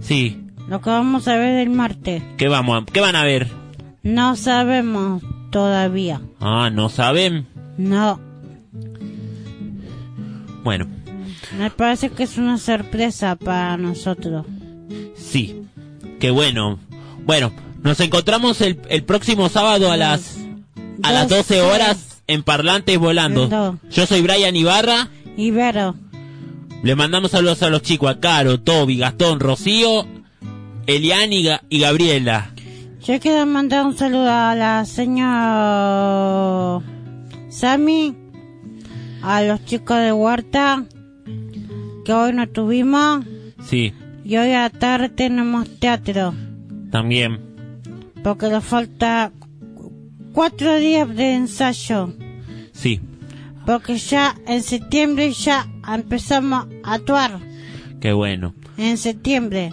Sí. 0.00 0.38
Lo 0.68 0.80
que 0.80 0.90
vamos 0.90 1.28
a 1.28 1.36
ver 1.36 1.58
el 1.58 1.70
martes. 1.70 2.22
¿Qué 2.36 2.48
vamos 2.48 2.82
a, 2.82 2.92
qué 2.92 3.00
van 3.00 3.16
a 3.16 3.24
ver? 3.24 3.48
No 4.02 4.36
sabemos 4.36 5.22
todavía. 5.52 6.20
Ah, 6.40 6.68
no 6.72 6.88
saben. 6.88 7.46
No. 7.78 8.18
Bueno, 10.64 10.86
Me 11.58 11.70
parece 11.70 12.10
que 12.10 12.22
es 12.24 12.38
una 12.38 12.58
sorpresa 12.58 13.36
para 13.36 13.76
nosotros. 13.76 14.46
sí. 15.16 15.58
Qué 16.20 16.30
bueno. 16.30 16.78
Bueno, 17.24 17.52
nos 17.82 17.98
encontramos 17.98 18.60
el, 18.60 18.78
el 18.88 19.02
próximo 19.02 19.48
sábado 19.48 19.90
a 19.90 19.96
las 19.96 20.36
a 21.02 21.10
las 21.10 21.28
12 21.28 21.62
horas 21.62 22.22
en 22.28 22.44
Parlantes 22.44 22.96
Volando. 22.96 23.76
Yo 23.90 24.06
soy 24.06 24.20
Brian 24.22 24.54
Ibarra. 24.54 25.08
Ibero. 25.36 25.96
Le 26.84 26.94
mandamos 26.94 27.32
saludos 27.32 27.60
a 27.64 27.70
los 27.70 27.82
chicos, 27.82 28.08
a 28.08 28.20
Caro, 28.20 28.60
Toby, 28.60 28.98
Gastón, 28.98 29.40
Rocío, 29.40 30.06
Elian 30.86 31.32
y, 31.32 31.42
Ga- 31.42 31.62
y 31.68 31.80
Gabriela. 31.80 32.52
Yo 33.04 33.18
quiero 33.20 33.46
mandar 33.46 33.84
un 33.86 33.96
saludo 33.96 34.30
a 34.30 34.54
la 34.54 34.84
señora 34.84 36.80
Sami, 37.48 38.14
a 39.22 39.42
los 39.42 39.64
chicos 39.64 39.98
de 39.98 40.12
Huerta, 40.12 40.84
que 42.04 42.12
hoy 42.12 42.32
no 42.32 42.48
tuvimos, 42.48 43.24
Sí, 43.64 43.92
y 44.24 44.36
hoy 44.36 44.52
a 44.52 44.62
la 44.62 44.70
tarde 44.70 45.08
tenemos 45.08 45.68
teatro, 45.80 46.32
también. 46.90 47.40
porque 48.22 48.48
nos 48.48 48.64
falta 48.64 49.32
cuatro 50.32 50.76
días 50.76 51.08
de 51.14 51.34
ensayo, 51.34 52.12
Sí, 52.72 53.00
porque 53.66 53.96
ya 53.98 54.36
en 54.46 54.62
septiembre 54.62 55.32
ya 55.32 55.66
empezamos 55.92 56.66
a 56.84 56.94
actuar, 56.94 57.40
qué 58.00 58.12
bueno. 58.12 58.54
en 58.76 58.96
septiembre. 58.96 59.72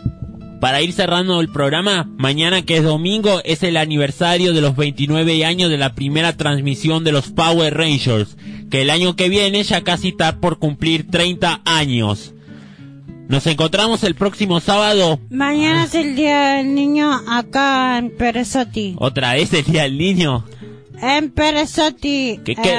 Para 0.59 0.81
ir 0.81 0.91
cerrando 0.91 1.39
el 1.39 1.47
programa, 1.49 2.09
mañana 2.17 2.63
que 2.63 2.77
es 2.77 2.83
domingo 2.83 3.41
es 3.45 3.63
el 3.63 3.77
aniversario 3.77 4.53
de 4.53 4.59
los 4.61 4.75
29 4.75 5.45
años 5.45 5.69
de 5.69 5.77
la 5.77 5.93
primera 5.93 6.35
transmisión 6.35 7.03
de 7.05 7.13
los 7.13 7.29
Power 7.29 7.75
Rangers, 7.77 8.35
que 8.69 8.81
el 8.81 8.89
año 8.89 9.15
que 9.15 9.29
viene 9.29 9.63
ya 9.63 9.81
casi 9.81 10.09
está 10.09 10.39
por 10.41 10.59
cumplir 10.59 11.07
30 11.09 11.61
años. 11.63 12.33
Nos 13.29 13.47
encontramos 13.47 14.03
el 14.03 14.15
próximo 14.15 14.59
sábado, 14.59 15.19
Mañana 15.29 15.83
es 15.85 15.95
el 15.95 16.15
Día 16.15 16.55
del 16.55 16.73
Niño 16.75 17.09
acá 17.29 17.97
en 17.97 18.09
Perezotti. 18.17 18.95
otra 18.97 19.33
vez 19.35 19.53
el 19.53 19.63
Día 19.65 19.83
del 19.83 19.97
Niño. 19.97 20.43
En 21.01 21.29
Perezotti, 21.31 22.41
¿Qué- 22.43 22.55
qué? 22.55 22.71
eh, 22.73 22.75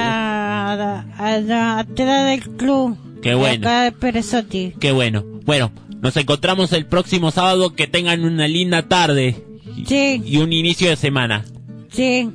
atrás 1.17 2.27
del 2.27 2.43
club. 2.59 2.99
Qué 3.23 3.35
bueno. 3.35 3.67
Acá 3.67 3.83
de 3.85 3.93
Perezotti. 3.93 4.75
Qué 4.79 4.93
bueno. 4.93 5.25
Bueno, 5.47 5.71
nos 6.01 6.17
encontramos 6.17 6.73
el 6.73 6.87
próximo 6.87 7.31
sábado. 7.31 7.75
Que 7.75 7.87
tengan 7.87 8.25
una 8.25 8.49
linda 8.49 8.83
tarde 8.89 9.45
Sí, 9.87 10.21
y 10.25 10.39
un 10.39 10.53
inicio 10.53 10.89
de 10.91 10.97
semana. 10.97 11.45
sí. 11.91 12.29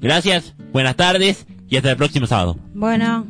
Gracias, 0.00 0.54
buenas 0.72 0.96
tardes 0.96 1.46
y 1.68 1.76
hasta 1.76 1.92
el 1.92 1.96
próximo 1.96 2.26
sábado. 2.26 2.56
Bueno. 2.74 3.24